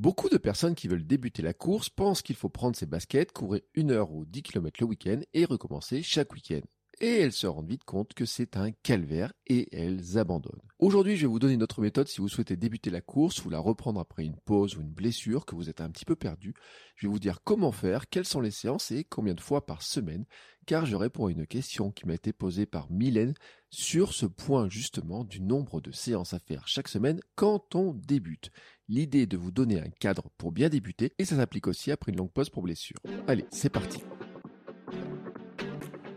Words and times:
Beaucoup 0.00 0.30
de 0.30 0.38
personnes 0.38 0.74
qui 0.74 0.88
veulent 0.88 1.06
débuter 1.06 1.42
la 1.42 1.52
course 1.52 1.90
pensent 1.90 2.22
qu'il 2.22 2.34
faut 2.34 2.48
prendre 2.48 2.74
ses 2.74 2.86
baskets, 2.86 3.32
courir 3.32 3.60
une 3.74 3.90
heure 3.90 4.12
ou 4.12 4.24
10 4.24 4.42
km 4.42 4.80
le 4.80 4.86
week-end 4.86 5.20
et 5.34 5.44
recommencer 5.44 6.02
chaque 6.02 6.32
week-end 6.32 6.62
et 7.00 7.20
elles 7.20 7.32
se 7.32 7.46
rendent 7.46 7.68
vite 7.68 7.84
compte 7.84 8.12
que 8.12 8.26
c'est 8.26 8.56
un 8.56 8.70
calvaire 8.70 9.32
et 9.46 9.74
elles 9.74 10.18
abandonnent. 10.18 10.60
Aujourd'hui, 10.78 11.16
je 11.16 11.22
vais 11.22 11.26
vous 11.26 11.38
donner 11.38 11.54
une 11.54 11.62
autre 11.62 11.80
méthode 11.80 12.08
si 12.08 12.20
vous 12.20 12.28
souhaitez 12.28 12.56
débuter 12.56 12.90
la 12.90 13.00
course 13.00 13.44
ou 13.44 13.50
la 13.50 13.58
reprendre 13.58 14.00
après 14.00 14.24
une 14.24 14.36
pause 14.36 14.76
ou 14.76 14.82
une 14.82 14.92
blessure, 14.92 15.46
que 15.46 15.54
vous 15.54 15.70
êtes 15.70 15.80
un 15.80 15.90
petit 15.90 16.04
peu 16.04 16.16
perdu. 16.16 16.54
Je 16.96 17.06
vais 17.06 17.10
vous 17.10 17.18
dire 17.18 17.42
comment 17.42 17.72
faire, 17.72 18.08
quelles 18.08 18.26
sont 18.26 18.40
les 18.40 18.50
séances 18.50 18.90
et 18.90 19.04
combien 19.04 19.34
de 19.34 19.40
fois 19.40 19.64
par 19.64 19.82
semaine, 19.82 20.26
car 20.66 20.84
je 20.84 20.96
réponds 20.96 21.26
à 21.26 21.32
une 21.32 21.46
question 21.46 21.90
qui 21.90 22.06
m'a 22.06 22.14
été 22.14 22.32
posée 22.32 22.66
par 22.66 22.90
Mylène 22.90 23.34
sur 23.70 24.12
ce 24.12 24.26
point 24.26 24.68
justement 24.68 25.24
du 25.24 25.40
nombre 25.40 25.80
de 25.80 25.92
séances 25.92 26.34
à 26.34 26.38
faire 26.38 26.68
chaque 26.68 26.88
semaine 26.88 27.20
quand 27.34 27.74
on 27.74 27.94
débute. 27.94 28.50
L'idée 28.92 29.20
est 29.20 29.26
de 29.26 29.36
vous 29.36 29.52
donner 29.52 29.78
un 29.78 29.88
cadre 30.00 30.24
pour 30.36 30.50
bien 30.50 30.68
débuter 30.68 31.12
et 31.20 31.24
ça 31.24 31.36
s'applique 31.36 31.68
aussi 31.68 31.92
après 31.92 32.10
une 32.10 32.18
longue 32.18 32.32
pause 32.32 32.50
pour 32.50 32.64
blessure. 32.64 32.96
Allez, 33.28 33.44
c'est 33.52 33.68
parti. 33.68 34.00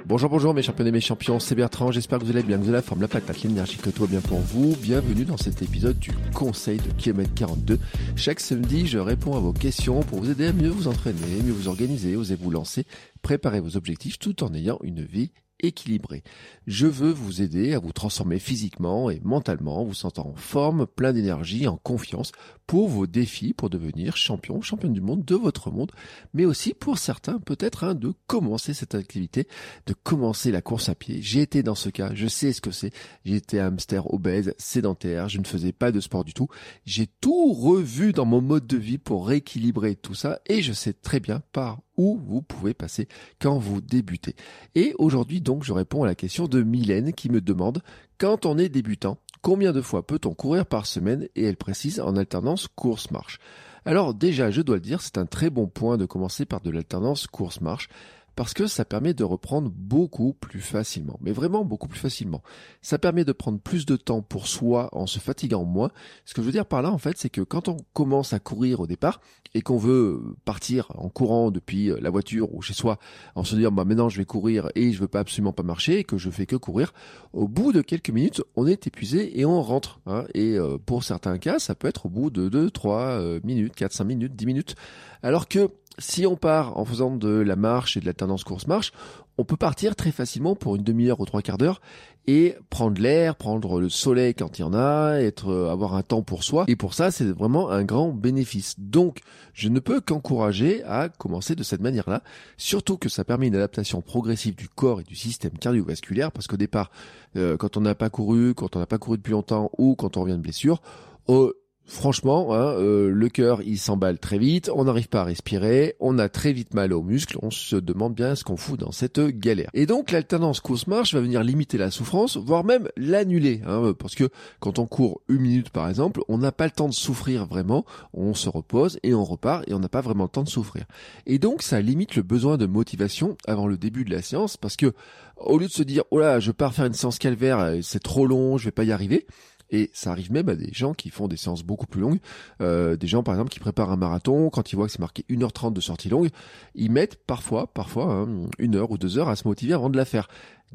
Bonjour, 0.08 0.28
bonjour 0.28 0.56
mes 0.56 0.64
champions 0.64 0.88
et 0.88 0.92
mes 0.92 1.00
champions, 1.00 1.40
c'est 1.40 1.54
Bertrand, 1.54 1.92
j'espère 1.92 2.18
que 2.18 2.26
vous 2.26 2.32
allez 2.32 2.42
bien, 2.42 2.58
que 2.58 2.64
vous 2.64 2.70
avez 2.70 2.78
la 2.78 2.82
forme, 2.82 3.02
la 3.02 3.08
patate, 3.08 3.44
l'énergie, 3.44 3.78
que 3.78 3.92
tout 3.92 4.02
va 4.02 4.08
bien 4.08 4.22
pour 4.22 4.40
vous. 4.40 4.76
Bienvenue 4.78 5.24
dans 5.24 5.38
cet 5.38 5.62
épisode 5.62 6.00
du 6.00 6.10
Conseil 6.34 6.80
de 6.80 6.90
Kilomètre 6.98 7.36
42. 7.36 7.78
Chaque 8.16 8.40
samedi, 8.40 8.88
je 8.88 8.98
réponds 8.98 9.36
à 9.36 9.40
vos 9.40 9.54
questions 9.54 10.00
pour 10.02 10.18
vous 10.18 10.32
aider 10.32 10.48
à 10.48 10.54
mieux 10.54 10.70
vous 10.70 10.88
entraîner, 10.88 11.44
mieux 11.44 11.54
vous 11.54 11.68
organiser, 11.68 12.16
oser 12.16 12.36
vous 12.36 12.50
lancer, 12.50 12.88
préparer 13.22 13.60
vos 13.60 13.78
objectifs 13.78 14.18
tout 14.18 14.44
en 14.44 14.52
ayant 14.56 14.80
une 14.82 15.04
vie 15.04 15.32
équilibré. 15.64 16.24
Je 16.68 16.86
veux 16.86 17.12
vous 17.12 17.42
aider 17.42 17.74
à 17.74 17.80
vous 17.80 17.92
transformer 17.92 18.38
physiquement 18.38 19.10
et 19.10 19.20
mentalement, 19.24 19.84
vous 19.84 19.94
sentant 19.94 20.28
en 20.28 20.36
forme, 20.36 20.86
plein 20.86 21.14
d'énergie, 21.14 21.68
en 21.68 21.78
confiance 21.78 22.32
pour 22.68 22.88
vos 22.88 23.08
défis, 23.08 23.54
pour 23.54 23.70
devenir 23.70 24.16
champion, 24.16 24.62
championne 24.62 24.94
du 24.94 25.02
monde 25.02 25.26
de 25.26 25.36
votre 25.36 25.72
monde, 25.72 25.92
mais 26.34 26.46
aussi 26.46 26.74
pour 26.74 26.98
certains 26.98 27.40
peut-être 27.40 27.84
hein, 27.84 27.96
de 27.96 28.14
commencer 28.28 28.74
cette 28.74 28.96
activité, 28.96 29.48
de 29.86 29.94
commencer 29.94 30.52
la 30.52 30.62
course 30.62 30.90
à 30.90 30.96
pied. 30.96 31.22
J'ai 31.22 31.42
été 31.42 31.64
dans 31.64 31.76
ce 31.76 31.90
cas, 31.90 32.12
je 32.14 32.28
sais 32.28 32.54
ce 32.54 32.62
que 32.62 32.72
c'est. 32.72 32.92
J'ai 33.26 33.36
été 33.36 33.60
hamster 33.60 34.14
obèse, 34.14 34.54
sédentaire, 34.58 35.30
je 35.30 35.40
ne 35.40 35.46
faisais 35.46 35.72
pas 35.72 35.92
de 35.92 36.00
sport 36.00 36.24
du 36.24 36.34
tout. 36.34 36.48
J'ai 36.86 37.08
tout 37.08 37.54
revu 37.54 38.14
dans 38.14 38.26
mon 38.26 38.42
mode 38.42 38.68
de 38.68 38.78
vie 38.78 38.98
pour 38.98 39.28
rééquilibrer 39.28 39.96
tout 39.96 40.16
ça 40.16 40.40
et 40.46 40.62
je 40.62 40.74
sais 40.74 40.94
très 40.94 41.20
bien 41.20 41.42
par 41.52 41.80
où 41.98 42.20
vous 42.26 42.42
pouvez 42.42 42.74
passer 42.74 43.08
quand 43.40 43.58
vous 43.58 43.82
débutez. 43.82 44.36
Et 44.76 44.94
aujourd'hui 44.98 45.42
donc 45.42 45.64
je 45.64 45.74
réponds 45.74 46.04
à 46.04 46.08
la 46.08 46.16
question 46.16 46.48
de 46.48 46.62
Mylène 46.64 47.14
qui 47.14 47.30
me 47.30 47.42
demande 47.42 47.82
quand 48.18 48.46
on 48.46 48.58
est 48.58 48.70
débutant, 48.70 49.18
combien 49.42 49.74
de 49.74 49.82
fois 49.82 50.06
peut-on 50.06 50.34
courir 50.34 50.66
par 50.66 50.86
semaine? 50.86 51.28
Et 51.36 51.44
elle 51.44 51.58
précise 51.58 52.00
en 52.00 52.16
alternance 52.16 52.68
course-marche. 52.68 53.40
Alors 53.86 54.14
déjà, 54.14 54.50
je 54.50 54.62
dois 54.62 54.76
le 54.76 54.82
dire, 54.82 55.02
c'est 55.02 55.18
un 55.18 55.26
très 55.26 55.50
bon 55.50 55.68
point 55.68 55.98
de 55.98 56.06
commencer 56.06 56.46
par 56.46 56.62
de 56.62 56.72
l'alternance 56.72 57.28
course-marche 57.28 57.90
parce 58.36 58.54
que 58.54 58.68
ça 58.68 58.86
permet 58.86 59.14
de 59.14 59.24
reprendre 59.24 59.70
beaucoup 59.70 60.34
plus 60.34 60.62
facilement, 60.62 61.18
mais 61.22 61.32
vraiment 61.32 61.66
beaucoup 61.66 61.88
plus 61.88 62.00
facilement. 62.00 62.42
Ça 62.82 62.98
permet 62.98 63.26
de 63.26 63.32
prendre 63.32 63.60
plus 63.60 63.86
de 63.86 63.96
temps 63.96 64.22
pour 64.22 64.48
soi 64.48 64.90
en 64.92 65.08
se 65.08 65.20
fatiguant 65.20 65.66
moins. 65.66 65.92
Ce 66.26 66.34
que 66.34 66.42
je 66.42 66.48
veux 66.48 66.52
dire 66.52 66.66
par 66.66 66.82
là, 66.82 66.92
en 66.92 66.98
fait, 66.98 67.18
c'est 67.18 67.30
que 67.30 67.42
quand 67.42 67.68
on 67.68 67.78
commence 67.94 68.34
à 68.34 68.40
courir 68.40 68.80
au 68.80 68.88
départ 68.88 69.22
et 69.54 69.62
qu'on 69.62 69.78
veut 69.78 70.22
partir 70.46 70.88
en 70.96 71.10
courant 71.10 71.52
depuis 71.52 71.92
la 72.00 72.10
voiture 72.10 72.54
ou 72.54 72.62
chez 72.62 72.74
soi, 72.74 72.98
en 73.36 73.44
se 73.44 73.56
disant, 73.56 73.72
bah 73.72 73.86
maintenant 73.86 74.10
je 74.10 74.18
vais 74.18 74.26
courir 74.26 74.70
et 74.76 74.92
je 74.92 75.00
veux 75.00 75.08
pas 75.08 75.20
absolument 75.20 75.54
pas 75.54 75.64
marcher 75.64 76.00
et 76.00 76.04
que 76.04 76.18
je 76.18 76.30
fais 76.30 76.46
que 76.46 76.56
courir, 76.56 76.94
au 77.34 77.48
bout 77.48 77.72
de 77.72 77.82
quelques 77.82 78.10
minutes, 78.10 78.42
on 78.56 78.66
est 78.68 78.88
épuisé 78.88 79.40
et 79.40 79.46
on 79.46 79.62
rentre. 79.62 80.00
Hein. 80.06 80.26
Et 80.34 80.58
euh, 80.58 80.78
pour 80.84 81.04
certains 81.04 81.38
cas, 81.38 81.60
ça 81.60 81.76
peut 81.76 81.88
être 81.88 82.08
au 82.08 82.10
bout 82.10 82.30
de 82.30 82.50
2, 82.50 82.72
3 82.72 83.00
euh, 83.00 83.40
minutes, 83.44 83.76
4, 83.76 83.94
5 83.94 84.04
minutes, 84.04 84.36
10 84.36 84.46
minutes. 84.46 84.76
Alors 85.22 85.48
que 85.48 85.70
si 86.00 86.26
on 86.26 86.36
part 86.36 86.78
en 86.78 86.86
faisant 86.86 87.16
de 87.16 87.30
la 87.30 87.56
marche 87.56 87.98
et 87.98 88.00
de 88.00 88.06
la 88.06 88.14
tendance 88.14 88.44
course-marche, 88.44 88.92
on 89.38 89.46
peut 89.46 89.58
partir 89.58 89.96
très 89.96 90.12
facilement 90.12 90.56
pour 90.56 90.76
une 90.76 90.84
demi-heure 90.84 91.20
ou 91.20 91.26
trois 91.26 91.42
quarts 91.42 91.58
d'heure 91.58 91.82
et 92.28 92.56
prendre 92.70 93.02
l'air, 93.02 93.36
prendre 93.36 93.82
le 93.82 93.90
soleil 93.90 94.34
quand 94.34 94.58
il 94.58 94.62
y 94.62 94.64
en 94.64 94.74
a, 94.74 95.18
être, 95.20 95.54
avoir 95.70 95.96
un 95.96 96.04
temps 96.04 96.22
pour 96.22 96.44
soi. 96.44 96.66
Et 96.68 96.76
pour 96.76 96.94
ça, 96.94 97.12
c'est 97.12 97.26
vraiment 97.26 97.70
un 97.70 97.84
grand 97.84 98.10
bénéfice. 98.10 98.76
Donc, 98.78 99.20
je 99.54 99.70
ne 99.70 99.80
peux 99.80 100.00
qu'encourager 100.00 100.84
à 100.84 101.10
commencer 101.10 101.56
de 101.56 101.64
cette 101.64 101.82
manière-là. 101.82 102.24
Surtout 102.58 102.98
que 102.98 103.10
ça 103.10 103.24
permet 103.24 103.48
une 103.48 103.56
adaptation 103.56 104.02
progressive 104.02 104.56
du 104.56 104.70
corps 104.70 105.02
et 105.02 105.04
du 105.04 105.16
système 105.16 105.58
cardiovasculaire 105.58 106.32
parce 106.32 106.48
qu'au 106.48 106.58
départ, 106.58 106.92
euh, 107.36 107.58
quand 107.58 107.76
on 107.76 107.82
n'a 107.82 107.96
pas 107.96 108.10
couru, 108.10 108.54
quand 108.54 108.76
on 108.76 108.80
n'a 108.80 108.86
pas 108.86 109.00
couru 109.00 109.18
depuis 109.18 109.32
longtemps 109.32 109.72
ou 109.78 109.96
quand 109.96 110.16
on 110.16 110.22
revient 110.22 110.38
de 110.38 110.42
blessure, 110.42 110.82
euh, 111.30 111.54
Franchement, 111.86 112.54
hein, 112.54 112.76
euh, 112.78 113.10
le 113.10 113.28
cœur 113.28 113.62
il 113.62 113.78
s'emballe 113.78 114.18
très 114.18 114.38
vite, 114.38 114.72
on 114.74 114.86
n'arrive 114.86 115.10
pas 115.10 115.22
à 115.22 115.24
respirer, 115.26 115.96
on 116.00 116.18
a 116.18 116.30
très 116.30 116.54
vite 116.54 116.74
mal 116.74 116.94
aux 116.94 117.04
muscles, 117.04 117.38
on 117.42 117.52
se 117.52 117.76
demande 117.76 118.16
bien 118.16 118.36
ce 118.36 118.46
qu'on 118.46 118.56
fout 118.56 118.80
dans 118.80 118.94
cette 118.94 119.20
galère. 119.20 119.70
Et 119.74 119.86
donc 119.86 120.12
l'alternance 120.12 120.62
course-marche 120.62 121.14
va 121.14 121.20
venir 121.20 121.44
limiter 121.44 121.78
la 121.78 121.92
souffrance, 121.92 122.38
voire 122.38 122.64
même 122.64 122.88
l'annuler, 122.96 123.62
hein, 123.68 123.94
parce 124.00 124.16
que 124.16 124.30
quand 124.62 124.80
on 124.80 124.88
court 124.88 125.22
une 125.28 125.42
minute 125.42 125.72
par 125.72 125.90
exemple, 125.90 126.22
on 126.30 126.38
n'a 126.38 126.54
pas 126.54 126.66
le 126.66 126.72
temps 126.72 126.88
de 126.88 126.94
souffrir 126.94 127.46
vraiment, 127.48 127.84
on 128.14 128.34
se 128.34 128.48
repose 128.48 128.98
et 129.04 129.14
on 129.14 129.26
repart 129.26 129.68
et 129.68 129.74
on 129.74 129.80
n'a 129.80 129.90
pas 129.90 130.02
vraiment 130.02 130.24
le 130.24 130.30
temps 130.30 130.44
de 130.44 130.50
souffrir. 130.50 130.86
Et 131.26 131.38
donc 131.38 131.62
ça 131.62 131.82
limite 131.82 132.16
le 132.16 132.24
besoin 132.24 132.56
de 132.56 132.66
motivation 132.66 133.38
avant 133.46 133.68
le 133.68 133.76
début 133.76 134.06
de 134.06 134.12
la 134.12 134.22
séance, 134.22 134.56
parce 134.56 134.78
que 134.78 134.94
au 135.36 135.58
lieu 135.58 135.68
de 135.68 135.72
se 135.72 135.84
dire 135.84 136.04
oh 136.12 136.20
là 136.20 136.40
je 136.40 136.52
pars 136.52 136.74
faire 136.74 136.86
une 136.86 136.94
séance 136.94 137.20
calvaire, 137.20 137.74
c'est 137.82 138.02
trop 138.02 138.26
long, 138.26 138.58
je 138.58 138.64
vais 138.64 138.72
pas 138.72 138.86
y 138.86 138.94
arriver 138.94 139.28
et 139.74 139.90
ça 139.92 140.12
arrive 140.12 140.32
même 140.32 140.48
à 140.50 140.56
des 140.56 140.72
gens 140.72 140.94
qui 140.94 141.10
font 141.10 141.28
des 141.28 141.36
séances 141.36 141.64
beaucoup 141.64 141.88
plus 141.88 142.00
longues. 142.00 142.20
Euh, 142.62 142.96
des 142.96 143.08
gens, 143.08 143.24
par 143.24 143.34
exemple, 143.34 143.50
qui 143.50 143.60
préparent 143.60 143.92
un 143.92 143.98
marathon, 143.98 144.52
quand 144.52 144.72
ils 144.72 144.76
voient 144.76 144.86
que 144.86 144.92
c'est 144.92 145.00
marqué 145.00 145.26
1h30 145.30 145.74
de 145.74 145.82
sortie 145.82 146.10
longue, 146.10 146.30
ils 146.76 146.92
mettent 146.92 147.16
parfois, 147.26 147.66
parfois, 147.74 148.14
hein, 148.14 148.48
une 148.60 148.76
heure 148.76 148.92
ou 148.92 149.00
deux 149.00 149.18
heures 149.18 149.30
à 149.30 149.36
se 149.36 149.48
motiver 149.48 149.74
avant 149.74 149.90
de 149.90 149.98
la 149.98 150.06
faire. 150.06 150.28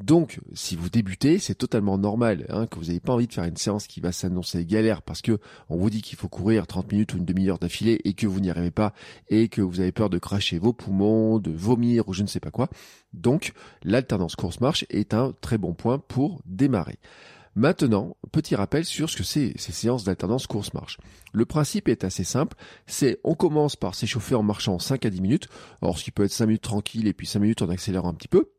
Donc, 0.02 0.40
si 0.52 0.74
vous 0.74 0.90
débutez, 0.90 1.38
c'est 1.38 1.54
totalement 1.54 1.96
normal 1.96 2.46
hein, 2.50 2.66
que 2.66 2.78
vous 2.78 2.86
n'ayez 2.86 3.00
pas 3.00 3.12
envie 3.12 3.28
de 3.28 3.32
faire 3.32 3.44
une 3.44 3.56
séance 3.56 3.86
qui 3.86 4.00
va 4.00 4.10
s'annoncer 4.10 4.64
galère 4.64 5.02
parce 5.02 5.22
que 5.22 5.38
on 5.68 5.76
vous 5.76 5.90
dit 5.90 6.02
qu'il 6.02 6.18
faut 6.18 6.28
courir 6.28 6.66
30 6.66 6.90
minutes 6.92 7.14
ou 7.14 7.18
une 7.18 7.24
demi-heure 7.24 7.58
d'affilée 7.58 8.00
et 8.04 8.14
que 8.14 8.26
vous 8.26 8.40
n'y 8.40 8.50
arrivez 8.50 8.70
pas 8.70 8.92
et 9.28 9.48
que 9.48 9.60
vous 9.60 9.80
avez 9.80 9.90
peur 9.90 10.08
de 10.10 10.18
cracher 10.18 10.58
vos 10.58 10.72
poumons, 10.72 11.38
de 11.38 11.50
vomir 11.50 12.08
ou 12.08 12.14
je 12.14 12.22
ne 12.22 12.28
sais 12.28 12.40
pas 12.40 12.52
quoi. 12.52 12.68
Donc, 13.12 13.52
l'alternance 13.82 14.36
course-marche 14.36 14.84
est 14.90 15.14
un 15.14 15.34
très 15.40 15.58
bon 15.58 15.74
point 15.74 15.98
pour 15.98 16.42
démarrer. 16.46 16.98
Maintenant, 17.58 18.16
petit 18.30 18.54
rappel 18.54 18.84
sur 18.84 19.10
ce 19.10 19.16
que 19.16 19.24
c'est 19.24 19.52
ces 19.56 19.72
séances 19.72 20.04
d'alternance 20.04 20.46
course-marche. 20.46 20.96
Le 21.32 21.44
principe 21.44 21.88
est 21.88 22.04
assez 22.04 22.22
simple, 22.22 22.56
c'est 22.86 23.18
on 23.24 23.34
commence 23.34 23.74
par 23.74 23.96
s'échauffer 23.96 24.36
en 24.36 24.44
marchant 24.44 24.78
5 24.78 25.04
à 25.04 25.10
10 25.10 25.20
minutes, 25.20 25.48
alors 25.82 25.98
ce 25.98 26.04
qui 26.04 26.12
peut 26.12 26.22
être 26.22 26.30
5 26.30 26.46
minutes 26.46 26.62
tranquille 26.62 27.08
et 27.08 27.12
puis 27.12 27.26
5 27.26 27.40
minutes 27.40 27.62
en 27.62 27.68
accélérant 27.68 28.10
un 28.10 28.14
petit 28.14 28.28
peu. 28.28 28.52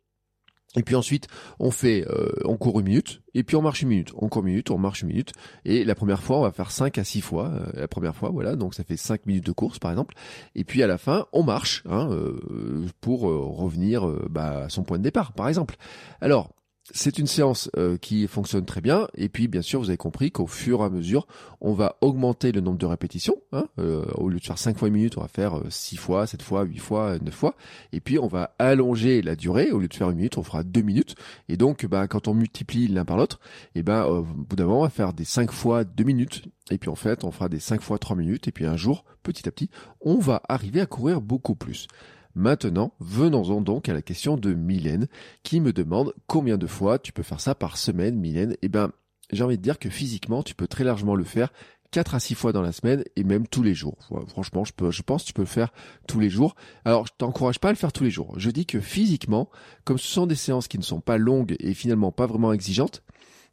Et 0.75 0.83
puis 0.83 0.95
ensuite, 0.95 1.29
on 1.59 1.71
fait, 1.71 2.05
euh, 2.09 2.29
on 2.43 2.57
court 2.57 2.81
une 2.81 2.87
minute, 2.87 3.21
et 3.33 3.43
puis 3.43 3.55
on 3.55 3.61
marche 3.61 3.83
une 3.83 3.87
minute, 3.87 4.11
on 4.17 4.27
court 4.27 4.41
une 4.41 4.49
minute, 4.49 4.69
on 4.69 4.77
marche 4.77 5.01
une 5.01 5.07
minute, 5.07 5.31
et 5.63 5.85
la 5.85 5.95
première 5.95 6.21
fois, 6.21 6.39
on 6.39 6.41
va 6.41 6.51
faire 6.51 6.69
5 6.69 6.97
à 6.97 7.05
6 7.05 7.21
fois, 7.21 7.53
euh, 7.53 7.71
la 7.75 7.87
première 7.87 8.17
fois, 8.17 8.31
voilà, 8.31 8.57
donc 8.57 8.73
ça 8.75 8.83
fait 8.83 8.97
5 8.97 9.25
minutes 9.27 9.45
de 9.45 9.53
course 9.53 9.79
par 9.79 9.91
exemple, 9.91 10.13
et 10.55 10.65
puis 10.65 10.83
à 10.83 10.87
la 10.87 10.97
fin, 10.97 11.25
on 11.31 11.43
marche, 11.43 11.83
hein, 11.89 12.09
euh, 12.11 12.85
pour 12.99 13.21
revenir 13.21 14.05
bah, 14.29 14.65
à 14.65 14.69
son 14.69 14.83
point 14.83 14.97
de 14.97 15.03
départ, 15.03 15.31
par 15.31 15.47
exemple. 15.47 15.77
Alors, 16.19 16.53
c'est 16.93 17.19
une 17.19 17.27
séance 17.27 17.69
euh, 17.77 17.97
qui 17.97 18.27
fonctionne 18.27 18.65
très 18.65 18.81
bien. 18.81 19.07
Et 19.15 19.29
puis, 19.29 19.47
bien 19.47 19.61
sûr, 19.61 19.79
vous 19.79 19.89
avez 19.89 19.97
compris 19.97 20.31
qu'au 20.31 20.47
fur 20.47 20.81
et 20.81 20.85
à 20.85 20.89
mesure, 20.89 21.27
on 21.61 21.73
va 21.73 21.97
augmenter 22.01 22.51
le 22.51 22.61
nombre 22.61 22.77
de 22.77 22.85
répétitions. 22.85 23.35
Hein. 23.51 23.65
Euh, 23.79 24.05
au 24.15 24.29
lieu 24.29 24.39
de 24.39 24.43
faire 24.43 24.57
5 24.57 24.77
fois 24.77 24.87
une 24.87 24.95
minute, 24.95 25.17
on 25.17 25.21
va 25.21 25.27
faire 25.27 25.59
6 25.69 25.95
euh, 25.95 25.99
fois, 25.99 26.27
7 26.27 26.41
fois, 26.41 26.63
8 26.63 26.77
fois, 26.79 27.17
9 27.19 27.33
fois. 27.33 27.55
Et 27.93 27.99
puis, 27.99 28.19
on 28.19 28.27
va 28.27 28.55
allonger 28.59 29.21
la 29.21 29.35
durée. 29.35 29.71
Au 29.71 29.79
lieu 29.79 29.87
de 29.87 29.93
faire 29.93 30.09
une 30.09 30.17
minute, 30.17 30.37
on 30.37 30.43
fera 30.43 30.63
2 30.63 30.81
minutes. 30.81 31.15
Et 31.47 31.57
donc, 31.57 31.85
bah, 31.85 32.07
quand 32.07 32.27
on 32.27 32.33
multiplie 32.33 32.87
l'un 32.87 33.05
par 33.05 33.17
l'autre, 33.17 33.39
et 33.75 33.83
ben, 33.83 34.05
au 34.05 34.23
bout 34.23 34.55
d'un 34.55 34.65
moment, 34.65 34.79
on 34.79 34.83
va 34.83 34.89
faire 34.89 35.13
des 35.13 35.25
5 35.25 35.51
fois 35.51 35.83
2 35.83 36.03
minutes. 36.03 36.43
Et 36.71 36.77
puis, 36.77 36.89
en 36.89 36.95
fait, 36.95 37.23
on 37.23 37.31
fera 37.31 37.49
des 37.49 37.59
5 37.59 37.81
fois 37.81 37.97
3 37.99 38.15
minutes. 38.15 38.47
Et 38.47 38.51
puis, 38.51 38.65
un 38.65 38.77
jour, 38.77 39.05
petit 39.23 39.47
à 39.47 39.51
petit, 39.51 39.69
on 40.01 40.17
va 40.17 40.41
arriver 40.47 40.81
à 40.81 40.85
courir 40.85 41.21
beaucoup 41.21 41.55
plus. 41.55 41.87
Maintenant, 42.35 42.93
venons-en 42.99 43.61
donc 43.61 43.89
à 43.89 43.93
la 43.93 44.01
question 44.01 44.37
de 44.37 44.53
Mylène, 44.53 45.07
qui 45.43 45.59
me 45.59 45.73
demande 45.73 46.13
combien 46.27 46.57
de 46.57 46.67
fois 46.67 46.99
tu 46.99 47.11
peux 47.11 47.23
faire 47.23 47.41
ça 47.41 47.55
par 47.55 47.77
semaine, 47.77 48.15
Mylène. 48.15 48.55
Eh 48.61 48.69
ben, 48.69 48.91
j'ai 49.31 49.43
envie 49.43 49.57
de 49.57 49.63
dire 49.63 49.79
que 49.79 49.89
physiquement, 49.89 50.43
tu 50.43 50.55
peux 50.55 50.67
très 50.67 50.83
largement 50.83 51.15
le 51.15 51.23
faire 51.23 51.51
4 51.91 52.15
à 52.15 52.19
6 52.19 52.35
fois 52.35 52.51
dans 52.51 52.61
la 52.61 52.71
semaine 52.71 53.03
et 53.15 53.23
même 53.23 53.47
tous 53.47 53.63
les 53.63 53.73
jours. 53.73 53.97
Franchement, 54.27 54.63
je, 54.63 54.73
peux, 54.73 54.91
pense 55.05 55.23
que 55.23 55.27
tu 55.27 55.33
peux 55.33 55.41
le 55.41 55.47
faire 55.47 55.73
tous 56.07 56.19
les 56.19 56.29
jours. 56.29 56.55
Alors, 56.85 57.07
je 57.07 57.13
t'encourage 57.17 57.59
pas 57.59 57.69
à 57.69 57.71
le 57.71 57.77
faire 57.77 57.91
tous 57.91 58.03
les 58.03 58.11
jours. 58.11 58.33
Je 58.37 58.51
dis 58.51 58.65
que 58.65 58.79
physiquement, 58.79 59.49
comme 59.85 59.97
ce 59.97 60.07
sont 60.07 60.27
des 60.27 60.35
séances 60.35 60.67
qui 60.67 60.77
ne 60.77 60.83
sont 60.83 61.01
pas 61.01 61.17
longues 61.17 61.55
et 61.59 61.73
finalement 61.73 62.11
pas 62.11 62.27
vraiment 62.27 62.53
exigeantes, 62.53 63.03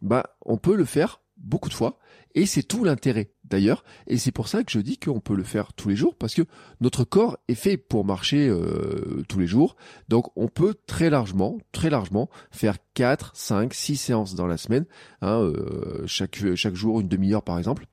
bah, 0.03 0.37
on 0.45 0.59
peut 0.59 0.77
le 0.77 0.85
faire 0.85 1.21
beaucoup 1.39 1.69
de 1.69 1.75
fois 1.75 1.99
et 2.37 2.47
c'est 2.47 2.63
tout 2.63 2.85
l'intérêt 2.85 3.33
d'ailleurs. 3.45 3.83
Et 4.07 4.19
c'est 4.19 4.31
pour 4.31 4.47
ça 4.47 4.63
que 4.63 4.71
je 4.71 4.79
dis 4.79 4.99
qu'on 4.99 5.21
peut 5.21 5.35
le 5.35 5.43
faire 5.43 5.73
tous 5.73 5.89
les 5.89 5.97
jours 5.97 6.15
parce 6.15 6.35
que 6.35 6.43
notre 6.81 7.03
corps 7.03 7.39
est 7.49 7.55
fait 7.55 7.79
pour 7.79 8.05
marcher 8.05 8.47
euh, 8.49 9.25
tous 9.29 9.41
les 9.41 9.47
jours. 9.47 9.75
Donc 10.09 10.27
on 10.37 10.47
peut 10.47 10.75
très 10.87 11.11
largement, 11.11 11.59
très 11.73 11.91
largement 11.91 12.29
faire 12.53 12.77
4, 12.95 13.33
5, 13.35 13.75
6 13.75 13.97
séances 13.97 14.35
dans 14.35 14.47
la 14.47 14.59
semaine, 14.59 14.85
hein, 15.23 15.41
euh, 15.41 16.03
chaque, 16.07 16.39
chaque 16.55 16.75
jour 16.75 17.01
une 17.01 17.09
demi-heure 17.09 17.43
par 17.43 17.59
exemple 17.59 17.87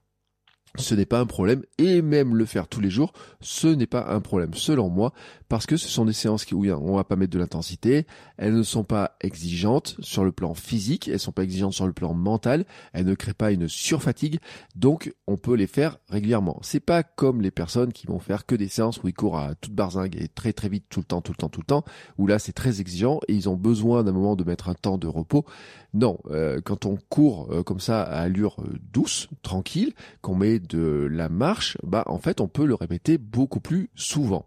ce 0.78 0.96
n'est 0.96 1.06
pas 1.06 1.20
un 1.20 1.25
problème 1.25 1.64
et 1.78 2.02
même 2.02 2.36
le 2.36 2.46
faire 2.46 2.68
tous 2.68 2.81
les 2.81 2.90
jours, 2.90 3.14
ce 3.42 3.68
n'est 3.68 3.88
pas 3.88 4.08
un 4.10 4.22
problème 4.22 4.54
selon 4.54 4.90
moi 4.90 5.14
parce 5.54 5.68
que 5.68 5.78
ce 5.78 5.88
sont 5.88 6.06
des 6.06 6.14
séances 6.14 6.52
où 6.52 6.66
on 6.66 6.96
va 6.96 7.04
pas 7.04 7.16
mettre 7.16 7.31
de 7.31 7.38
l'intensité, 7.38 8.08
elles 8.38 8.56
ne 8.56 8.64
sont 8.64 8.84
pas 8.84 9.16
exigeantes 9.22 9.96
sur 10.00 10.24
le 10.24 10.31
plan 10.31 10.56
physique, 10.56 11.08
elles 11.08 11.20
sont 11.20 11.31
pas 11.31 11.44
exigeantes 11.44 11.74
sur 11.74 11.86
le 11.86 11.94
plan 11.94 12.16
mental, 12.16 12.66
elles 12.92 13.06
ne 13.06 13.14
créent 13.14 13.36
pas 13.36 13.52
une 13.52 13.68
surfatigue, 13.68 14.40
donc 14.75 15.14
on 15.28 15.38
peut 15.38 15.54
les 15.54 15.68
faire 15.68 16.00
régulièrement. 16.10 16.58
C'est 16.64 16.80
pas 16.80 17.04
comme 17.04 17.42
les 17.42 17.52
personnes 17.52 17.94
qui 17.94 18.08
vont 18.08 18.18
faire 18.18 18.48
que 18.48 18.56
des 18.56 18.68
séances 18.68 19.04
où 19.04 19.08
ils 19.08 19.14
courent 19.14 19.38
à 19.38 19.54
toute 19.54 19.74
barzingue 19.74 20.16
et 20.20 20.28
très 20.28 20.54
très 20.54 20.70
vite 20.70 20.86
tout 20.90 21.02
le 21.02 21.06
temps, 21.06 21.22
tout 21.22 21.34
le 21.34 21.38
temps, 21.38 21.50
tout 21.50 21.62
le 21.62 21.68
temps, 21.68 21.86
où 22.18 22.25
là 22.25 22.40
c'est 22.40 22.54
très 22.54 22.81
exigeant 22.81 23.20
et 23.28 23.34
ils 23.36 23.48
ont 23.48 23.56
besoin 23.56 24.04
d'un 24.04 24.12
moment 24.12 24.36
de 24.36 24.44
mettre 24.44 24.70
un 24.70 24.74
temps 24.74 24.98
de 24.98 25.06
repos. 25.08 25.46
Non, 25.94 26.18
euh, 26.31 26.60
quand 26.64 26.88
on 26.88 26.98
court 27.10 27.50
euh, 27.52 27.62
comme 27.62 27.80
ça 27.80 28.02
à 28.02 28.22
allure 28.22 28.56
euh, 28.62 28.80
douce, 28.92 29.28
tranquille, 29.44 29.94
qu'on 30.22 30.34
met 30.34 30.60
de 30.68 31.07
la 31.10 31.30
marche, 31.30 31.77
bah 31.83 32.04
en 32.07 32.18
fait 32.18 32.42
on 32.42 32.48
peut 32.48 32.65
le 32.65 32.75
répéter 32.75 33.18
beaucoup 33.18 33.60
plus 33.60 33.89
souvent. 33.95 34.45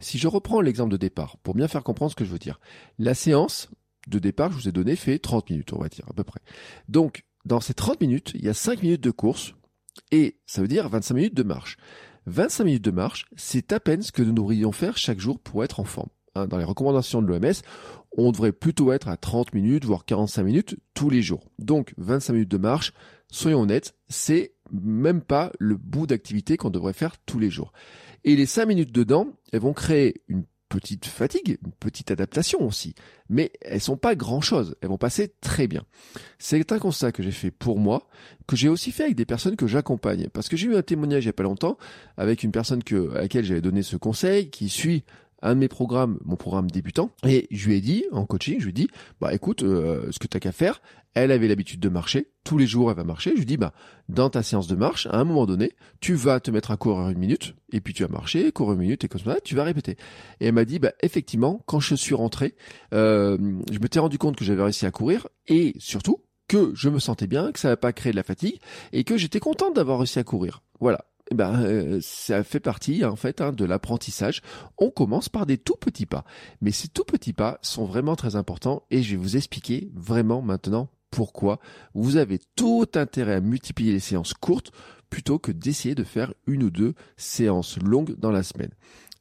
Si 0.00 0.18
je 0.18 0.28
reprends 0.28 0.60
l'exemple 0.60 0.90
de 0.90 0.96
départ, 0.96 1.36
pour 1.38 1.54
bien 1.54 1.68
faire 1.68 1.84
comprendre 1.84 2.10
ce 2.10 2.16
que 2.16 2.24
je 2.24 2.30
veux 2.30 2.38
dire, 2.38 2.60
la 2.98 3.14
séance 3.14 3.70
de 4.08 4.18
départ 4.18 4.48
que 4.48 4.54
je 4.54 4.60
vous 4.60 4.68
ai 4.68 4.72
donné 4.72 4.96
fait 4.96 5.18
30 5.18 5.50
minutes, 5.50 5.72
on 5.72 5.78
va 5.78 5.88
dire 5.88 6.06
à 6.08 6.12
peu 6.12 6.24
près. 6.24 6.40
Donc 6.88 7.24
dans 7.44 7.60
ces 7.60 7.74
30 7.74 8.00
minutes, 8.00 8.32
il 8.34 8.44
y 8.44 8.48
a 8.48 8.54
5 8.54 8.82
minutes 8.82 9.02
de 9.02 9.10
course 9.10 9.54
et 10.10 10.38
ça 10.46 10.62
veut 10.62 10.68
dire 10.68 10.88
25 10.88 11.14
minutes 11.14 11.34
de 11.34 11.42
marche. 11.42 11.76
25 12.26 12.64
minutes 12.64 12.84
de 12.84 12.90
marche, 12.90 13.26
c'est 13.36 13.72
à 13.72 13.80
peine 13.80 14.02
ce 14.02 14.12
que 14.12 14.22
nous 14.22 14.32
devrions 14.32 14.72
faire 14.72 14.96
chaque 14.96 15.20
jour 15.20 15.38
pour 15.38 15.64
être 15.64 15.80
en 15.80 15.84
forme. 15.84 16.10
Hein, 16.34 16.46
dans 16.46 16.58
les 16.58 16.64
recommandations 16.64 17.22
de 17.22 17.26
l'OMS, 17.26 17.62
on 18.16 18.32
devrait 18.32 18.52
plutôt 18.52 18.92
être 18.92 19.08
à 19.08 19.16
30 19.16 19.54
minutes, 19.54 19.84
voire 19.84 20.04
45 20.04 20.42
minutes 20.42 20.76
tous 20.94 21.10
les 21.10 21.22
jours. 21.22 21.50
Donc 21.58 21.94
25 21.96 22.32
minutes 22.32 22.50
de 22.50 22.58
marche, 22.58 22.92
soyons 23.30 23.62
honnêtes, 23.62 23.94
c'est 24.08 24.52
même 24.72 25.20
pas 25.20 25.52
le 25.58 25.76
bout 25.76 26.06
d'activité 26.06 26.56
qu'on 26.56 26.70
devrait 26.70 26.92
faire 26.92 27.16
tous 27.18 27.38
les 27.38 27.50
jours. 27.50 27.72
Et 28.24 28.36
les 28.36 28.46
5 28.46 28.66
minutes 28.66 28.92
dedans, 28.92 29.28
elles 29.52 29.60
vont 29.60 29.72
créer 29.72 30.22
une 30.28 30.44
petite 30.68 31.06
fatigue, 31.06 31.58
une 31.64 31.72
petite 31.72 32.10
adaptation 32.10 32.60
aussi, 32.66 32.94
mais 33.28 33.52
elles 33.62 33.80
sont 33.80 33.96
pas 33.96 34.14
grand 34.14 34.40
chose, 34.40 34.76
elles 34.80 34.88
vont 34.88 34.98
passer 34.98 35.32
très 35.40 35.66
bien. 35.66 35.84
C'est 36.38 36.72
un 36.72 36.78
constat 36.78 37.12
que 37.12 37.22
j'ai 37.22 37.30
fait 37.30 37.50
pour 37.50 37.78
moi, 37.78 38.06
que 38.46 38.56
j'ai 38.56 38.68
aussi 38.68 38.92
fait 38.92 39.04
avec 39.04 39.16
des 39.16 39.24
personnes 39.24 39.56
que 39.56 39.66
j'accompagne, 39.66 40.28
parce 40.32 40.48
que 40.48 40.56
j'ai 40.56 40.66
eu 40.66 40.76
un 40.76 40.82
témoignage 40.82 41.24
il 41.24 41.28
y 41.28 41.30
a 41.30 41.34
pas 41.34 41.42
longtemps 41.42 41.78
avec 42.16 42.42
une 42.42 42.52
personne 42.52 42.82
à 43.14 43.22
laquelle 43.22 43.44
j'avais 43.44 43.60
donné 43.60 43.82
ce 43.82 43.96
conseil, 43.96 44.50
qui 44.50 44.68
suit 44.68 45.04
un 45.42 45.54
de 45.54 45.60
mes 45.60 45.68
programmes, 45.68 46.18
mon 46.24 46.36
programme 46.36 46.70
débutant, 46.70 47.10
et 47.26 47.46
je 47.50 47.68
lui 47.68 47.76
ai 47.76 47.80
dit, 47.80 48.04
en 48.12 48.26
coaching, 48.26 48.56
je 48.58 48.64
lui 48.64 48.70
ai 48.70 48.74
dit, 48.74 48.88
bah 49.20 49.34
écoute, 49.34 49.62
euh, 49.62 50.08
ce 50.10 50.18
que 50.18 50.26
t'as 50.26 50.40
qu'à 50.40 50.52
faire, 50.52 50.80
elle 51.14 51.32
avait 51.32 51.48
l'habitude 51.48 51.80
de 51.80 51.88
marcher, 51.88 52.30
tous 52.44 52.58
les 52.58 52.66
jours 52.66 52.90
elle 52.90 52.96
va 52.96 53.04
marcher, 53.04 53.30
je 53.32 53.38
lui 53.38 53.46
dis, 53.46 53.56
bah 53.56 53.72
dans 54.08 54.30
ta 54.30 54.42
séance 54.42 54.66
de 54.66 54.74
marche, 54.74 55.06
à 55.06 55.18
un 55.18 55.24
moment 55.24 55.46
donné, 55.46 55.72
tu 56.00 56.14
vas 56.14 56.40
te 56.40 56.50
mettre 56.50 56.70
à 56.70 56.76
courir 56.76 57.08
une 57.08 57.18
minute, 57.18 57.54
et 57.72 57.80
puis 57.80 57.94
tu 57.94 58.02
vas 58.02 58.08
marcher, 58.08 58.52
courir 58.52 58.74
une 58.74 58.80
minute, 58.80 59.04
et 59.04 59.08
comme 59.08 59.20
ça, 59.20 59.38
tu 59.42 59.54
vas 59.54 59.64
répéter. 59.64 59.96
Et 60.40 60.46
elle 60.46 60.54
m'a 60.54 60.64
dit, 60.64 60.78
bah 60.78 60.92
effectivement, 61.02 61.62
quand 61.66 61.80
je 61.80 61.94
suis 61.94 62.14
rentré, 62.14 62.54
euh, 62.94 63.38
je 63.70 63.78
m'étais 63.78 63.98
rendu 63.98 64.18
compte 64.18 64.36
que 64.36 64.44
j'avais 64.44 64.62
réussi 64.62 64.86
à 64.86 64.90
courir, 64.90 65.28
et 65.46 65.74
surtout, 65.78 66.22
que 66.48 66.72
je 66.74 66.88
me 66.88 66.98
sentais 66.98 67.26
bien, 67.26 67.52
que 67.52 67.60
ça 67.60 67.68
n'a 67.68 67.76
pas 67.76 67.92
créé 67.92 68.10
de 68.10 68.16
la 68.16 68.22
fatigue, 68.22 68.58
et 68.92 69.04
que 69.04 69.16
j'étais 69.16 69.40
contente 69.40 69.76
d'avoir 69.76 69.98
réussi 69.98 70.18
à 70.18 70.24
courir. 70.24 70.62
Voilà. 70.80 71.04
Eh 71.30 71.34
ben, 71.34 71.62
euh, 71.62 71.98
ça 72.02 72.42
fait 72.42 72.60
partie 72.60 73.04
en 73.04 73.16
fait 73.16 73.40
hein, 73.40 73.52
de 73.52 73.64
l'apprentissage. 73.64 74.42
On 74.78 74.90
commence 74.90 75.28
par 75.28 75.46
des 75.46 75.58
tout 75.58 75.76
petits 75.76 76.06
pas, 76.06 76.24
mais 76.60 76.72
ces 76.72 76.88
tout 76.88 77.04
petits 77.04 77.34
pas 77.34 77.58
sont 77.62 77.84
vraiment 77.84 78.16
très 78.16 78.36
importants 78.36 78.84
et 78.90 79.02
je 79.02 79.10
vais 79.10 79.22
vous 79.22 79.36
expliquer 79.36 79.90
vraiment 79.94 80.40
maintenant 80.40 80.88
pourquoi 81.10 81.58
vous 81.94 82.16
avez 82.16 82.38
tout 82.56 82.86
intérêt 82.94 83.34
à 83.34 83.40
multiplier 83.40 83.92
les 83.92 84.00
séances 84.00 84.34
courtes 84.34 84.72
plutôt 85.10 85.38
que 85.38 85.52
d'essayer 85.52 85.94
de 85.94 86.04
faire 86.04 86.34
une 86.46 86.62
ou 86.62 86.70
deux 86.70 86.94
séances 87.16 87.78
longues 87.78 88.14
dans 88.18 88.30
la 88.30 88.42
semaine. 88.42 88.72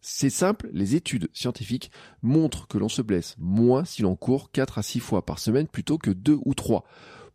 C'est 0.02 0.30
simple, 0.30 0.70
les 0.74 0.96
études 0.96 1.30
scientifiques 1.34 1.92
montrent 2.22 2.68
que 2.68 2.78
l'on 2.78 2.90
se 2.90 3.02
blesse 3.02 3.36
moins 3.38 3.84
si 3.84 4.02
l'on 4.02 4.16
court 4.16 4.52
4 4.52 4.78
à 4.78 4.84
6 4.84 5.00
fois 5.00 5.26
par 5.26 5.40
semaine 5.40 5.68
plutôt 5.68 5.98
que 5.98 6.12
2 6.12 6.40
ou 6.46 6.54
3. 6.54 6.86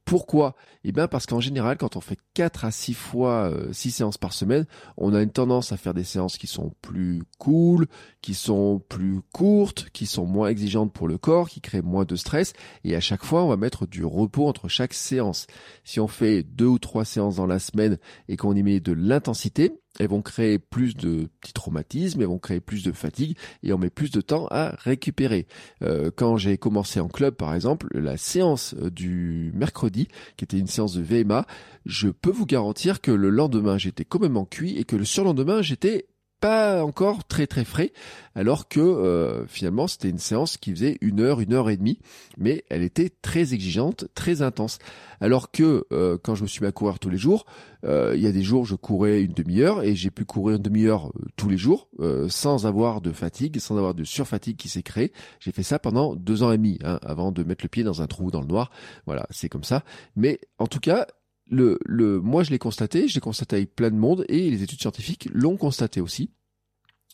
Pourquoi? 0.04 0.56
Eh 0.84 0.92
bien 0.92 1.06
parce 1.06 1.26
qu'en 1.26 1.40
général, 1.40 1.78
quand 1.78 1.96
on 1.96 2.00
fait 2.00 2.18
4 2.34 2.64
à 2.64 2.70
6 2.70 2.94
fois 2.94 3.52
6 3.70 3.88
euh, 3.88 3.92
séances 3.92 4.18
par 4.18 4.32
semaine, 4.32 4.66
on 4.96 5.14
a 5.14 5.22
une 5.22 5.30
tendance 5.30 5.72
à 5.72 5.76
faire 5.76 5.94
des 5.94 6.04
séances 6.04 6.38
qui 6.38 6.46
sont 6.46 6.72
plus 6.82 7.22
cool, 7.38 7.86
qui 8.20 8.34
sont 8.34 8.82
plus 8.88 9.20
courtes, 9.32 9.88
qui 9.92 10.06
sont 10.06 10.26
moins 10.26 10.48
exigeantes 10.48 10.92
pour 10.92 11.06
le 11.06 11.18
corps, 11.18 11.48
qui 11.48 11.60
créent 11.60 11.82
moins 11.82 12.04
de 12.04 12.16
stress. 12.16 12.52
Et 12.84 12.96
à 12.96 13.00
chaque 13.00 13.24
fois, 13.24 13.44
on 13.44 13.48
va 13.48 13.56
mettre 13.56 13.86
du 13.86 14.04
repos 14.04 14.48
entre 14.48 14.68
chaque 14.68 14.92
séance. 14.92 15.46
Si 15.84 16.00
on 16.00 16.08
fait 16.08 16.42
deux 16.42 16.66
ou 16.66 16.78
trois 16.78 17.04
séances 17.04 17.36
dans 17.36 17.46
la 17.46 17.60
semaine 17.60 17.98
et 18.28 18.36
qu'on 18.36 18.56
y 18.56 18.62
met 18.62 18.80
de 18.80 18.92
l'intensité, 18.92 19.81
elles 19.98 20.08
vont 20.08 20.22
créer 20.22 20.58
plus 20.58 20.96
de 20.96 21.28
petits 21.40 21.52
traumatismes, 21.52 22.20
elles 22.20 22.26
vont 22.26 22.38
créer 22.38 22.60
plus 22.60 22.82
de 22.82 22.92
fatigue 22.92 23.36
et 23.62 23.72
on 23.72 23.78
met 23.78 23.90
plus 23.90 24.10
de 24.10 24.20
temps 24.20 24.46
à 24.50 24.74
récupérer. 24.78 25.46
Euh, 25.82 26.10
quand 26.14 26.36
j'ai 26.36 26.56
commencé 26.56 27.00
en 27.00 27.08
club, 27.08 27.34
par 27.34 27.54
exemple, 27.54 27.88
la 27.92 28.16
séance 28.16 28.74
euh, 28.80 28.90
du 28.90 29.52
mercredi, 29.54 30.08
qui 30.36 30.44
était 30.44 30.58
une 30.58 30.66
séance 30.66 30.94
de 30.94 31.02
VMA, 31.02 31.46
je 31.86 32.08
peux 32.08 32.30
vous 32.30 32.46
garantir 32.46 33.00
que 33.00 33.10
le 33.10 33.30
lendemain 33.30 33.78
j'étais 33.78 34.04
complètement 34.04 34.44
cuit 34.44 34.78
et 34.78 34.84
que 34.84 34.96
le 34.96 35.04
surlendemain 35.04 35.62
j'étais 35.62 36.06
pas 36.42 36.84
encore 36.84 37.24
très 37.24 37.46
très 37.46 37.64
frais, 37.64 37.92
alors 38.34 38.66
que 38.66 38.80
euh, 38.80 39.46
finalement 39.46 39.86
c'était 39.86 40.08
une 40.08 40.18
séance 40.18 40.56
qui 40.56 40.72
faisait 40.72 40.98
une 41.00 41.20
heure, 41.20 41.40
une 41.40 41.52
heure 41.52 41.70
et 41.70 41.76
demie, 41.76 42.00
mais 42.36 42.64
elle 42.68 42.82
était 42.82 43.10
très 43.22 43.54
exigeante, 43.54 44.06
très 44.16 44.42
intense. 44.42 44.80
Alors 45.20 45.52
que 45.52 45.86
euh, 45.92 46.18
quand 46.20 46.34
je 46.34 46.42
me 46.42 46.48
suis 46.48 46.60
mis 46.60 46.66
à 46.66 46.72
courir 46.72 46.98
tous 46.98 47.10
les 47.10 47.16
jours, 47.16 47.46
euh, 47.84 48.14
il 48.16 48.22
y 48.22 48.26
a 48.26 48.32
des 48.32 48.42
jours 48.42 48.66
je 48.66 48.74
courais 48.74 49.22
une 49.22 49.34
demi-heure 49.34 49.84
et 49.84 49.94
j'ai 49.94 50.10
pu 50.10 50.24
courir 50.24 50.56
une 50.56 50.62
demi-heure 50.62 51.12
tous 51.36 51.48
les 51.48 51.56
jours 51.56 51.88
sans 52.28 52.66
avoir 52.66 53.00
de 53.00 53.12
fatigue, 53.12 53.60
sans 53.60 53.76
avoir 53.76 53.94
de 53.94 54.02
surfatigue 54.02 54.56
qui 54.56 54.68
s'est 54.68 54.82
créée. 54.82 55.12
J'ai 55.38 55.52
fait 55.52 55.62
ça 55.62 55.78
pendant 55.78 56.16
deux 56.16 56.42
ans 56.42 56.50
et 56.50 56.56
demi, 56.56 56.80
hein, 56.82 56.98
avant 57.02 57.30
de 57.30 57.44
mettre 57.44 57.64
le 57.64 57.68
pied 57.68 57.84
dans 57.84 58.02
un 58.02 58.08
trou 58.08 58.32
dans 58.32 58.40
le 58.40 58.48
noir. 58.48 58.72
Voilà, 59.06 59.28
c'est 59.30 59.48
comme 59.48 59.62
ça. 59.62 59.84
Mais 60.16 60.40
en 60.58 60.66
tout 60.66 60.80
cas, 60.80 61.06
le, 61.52 61.78
le, 61.84 62.18
moi 62.18 62.42
je 62.42 62.50
l'ai 62.50 62.58
constaté, 62.58 63.06
je 63.06 63.14
l'ai 63.14 63.20
constaté 63.20 63.56
avec 63.56 63.76
plein 63.76 63.90
de 63.90 63.96
monde 63.96 64.24
et 64.28 64.50
les 64.50 64.62
études 64.62 64.80
scientifiques 64.80 65.28
l'ont 65.32 65.58
constaté 65.58 66.00
aussi, 66.00 66.30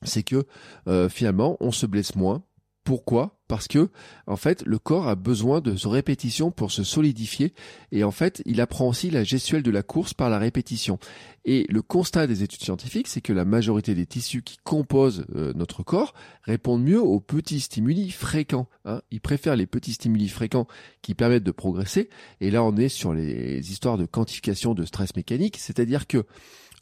c'est 0.05 0.23
que 0.23 0.47
euh, 0.87 1.09
finalement 1.09 1.57
on 1.61 1.73
se 1.73 1.87
blesse 1.87 2.15
moins. 2.15 2.45
Pourquoi? 2.85 3.38
Parce 3.49 3.67
que 3.67 3.89
en 4.27 4.37
fait 4.37 4.63
le 4.67 4.79
corps 4.79 5.09
a 5.09 5.15
besoin 5.15 5.61
de 5.61 5.75
répétition 5.87 6.51
pour 6.51 6.71
se 6.71 6.85
solidifier 6.85 7.55
et 7.93 8.05
en 8.05 8.11
fait 8.11 8.43
il 8.45 8.61
apprend 8.61 8.87
aussi 8.87 9.11
la 9.11 9.25
gestuelle 9.25 9.63
de 9.63 9.71
la 9.71 9.83
course 9.83 10.15
par 10.15 10.31
la 10.31 10.39
répétition. 10.39 10.99
Et 11.45 11.65
le 11.71 11.81
constat 11.81 12.27
des 12.27 12.43
études 12.43 12.63
scientifiques, 12.63 13.09
c'est 13.09 13.23
que 13.23 13.33
la 13.33 13.47
majorité 13.47 13.95
des 13.95 14.05
tissus 14.05 14.43
qui 14.43 14.59
composent 14.65 15.25
euh, 15.35 15.55
notre 15.55 15.83
corps 15.83 16.13
répondent 16.43 16.83
mieux 16.83 17.01
aux 17.01 17.21
petits 17.21 17.61
stimuli 17.61 18.11
fréquents. 18.11 18.69
Hein. 18.85 19.01
Ils 19.11 19.23
préfèrent 19.23 19.57
les 19.57 19.67
petits 19.67 19.95
stimuli 19.95 20.29
fréquents 20.29 20.67
qui 21.01 21.15
permettent 21.15 21.45
de 21.45 21.51
progresser. 21.51 22.11
Et 22.43 22.51
là, 22.51 22.63
on 22.63 22.77
est 22.77 22.91
sur 22.91 23.15
les 23.15 23.73
histoires 23.73 23.97
de 23.97 24.05
quantification 24.05 24.75
de 24.75 24.85
stress 24.85 25.17
mécanique, 25.17 25.57
c'est-à-dire 25.57 26.07
que 26.07 26.27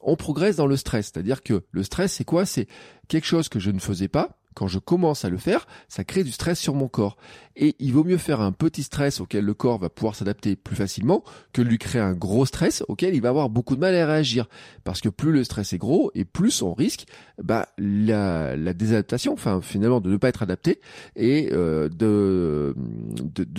on 0.01 0.17
progresse 0.17 0.57
dans 0.57 0.67
le 0.67 0.77
stress. 0.77 1.13
C'est-à-dire 1.13 1.43
que 1.43 1.63
le 1.71 1.83
stress, 1.83 2.15
c'est 2.15 2.25
quoi? 2.25 2.45
C'est 2.45 2.67
quelque 3.09 3.27
chose 3.27 3.49
que 3.49 3.61
je 3.61 3.71
ne 3.71 3.79
faisais 3.79 4.09
pas, 4.09 4.39
quand 4.57 4.67
je 4.69 4.79
commence 4.79 5.27
à 5.27 5.29
le 5.29 5.37
faire, 5.37 5.67
ça 5.87 6.03
crée 6.03 6.25
du 6.25 6.33
stress 6.33 6.59
sur 6.59 6.75
mon 6.75 6.89
corps. 6.89 7.19
Et 7.57 7.77
il 7.79 7.93
vaut 7.93 8.05
mieux 8.05 8.17
faire 8.17 8.41
un 8.41 8.53
petit 8.53 8.83
stress 8.83 9.21
auquel 9.21 9.45
le 9.45 9.55
corps 9.55 9.79
va 9.79 9.91
pouvoir 9.91 10.15
s'adapter 10.15 10.57
plus 10.57 10.75
facilement 10.75 11.23
que 11.53 11.61
lui 11.61 11.77
créer 11.77 12.01
un 12.01 12.15
gros 12.15 12.47
stress 12.47 12.83
auquel 12.89 13.15
il 13.15 13.21
va 13.21 13.29
avoir 13.29 13.51
beaucoup 13.51 13.77
de 13.77 13.81
mal 13.81 13.95
à 13.95 14.07
réagir. 14.07 14.49
Parce 14.83 15.03
que 15.03 15.11
plus 15.11 15.31
le 15.31 15.45
stress 15.45 15.75
est 15.75 15.79
gros 15.79 16.11
et 16.15 16.25
plus 16.25 16.63
on 16.63 16.73
risque 16.73 17.05
bah, 17.43 17.69
la, 17.77 18.57
la 18.57 18.73
désadaptation, 18.73 19.35
enfin 19.35 19.61
finalement 19.61 20.01
de 20.01 20.11
ne 20.11 20.17
pas 20.17 20.29
être 20.29 20.43
adapté 20.43 20.81
et 21.17 21.51
euh, 21.53 21.91
de, 21.91 22.75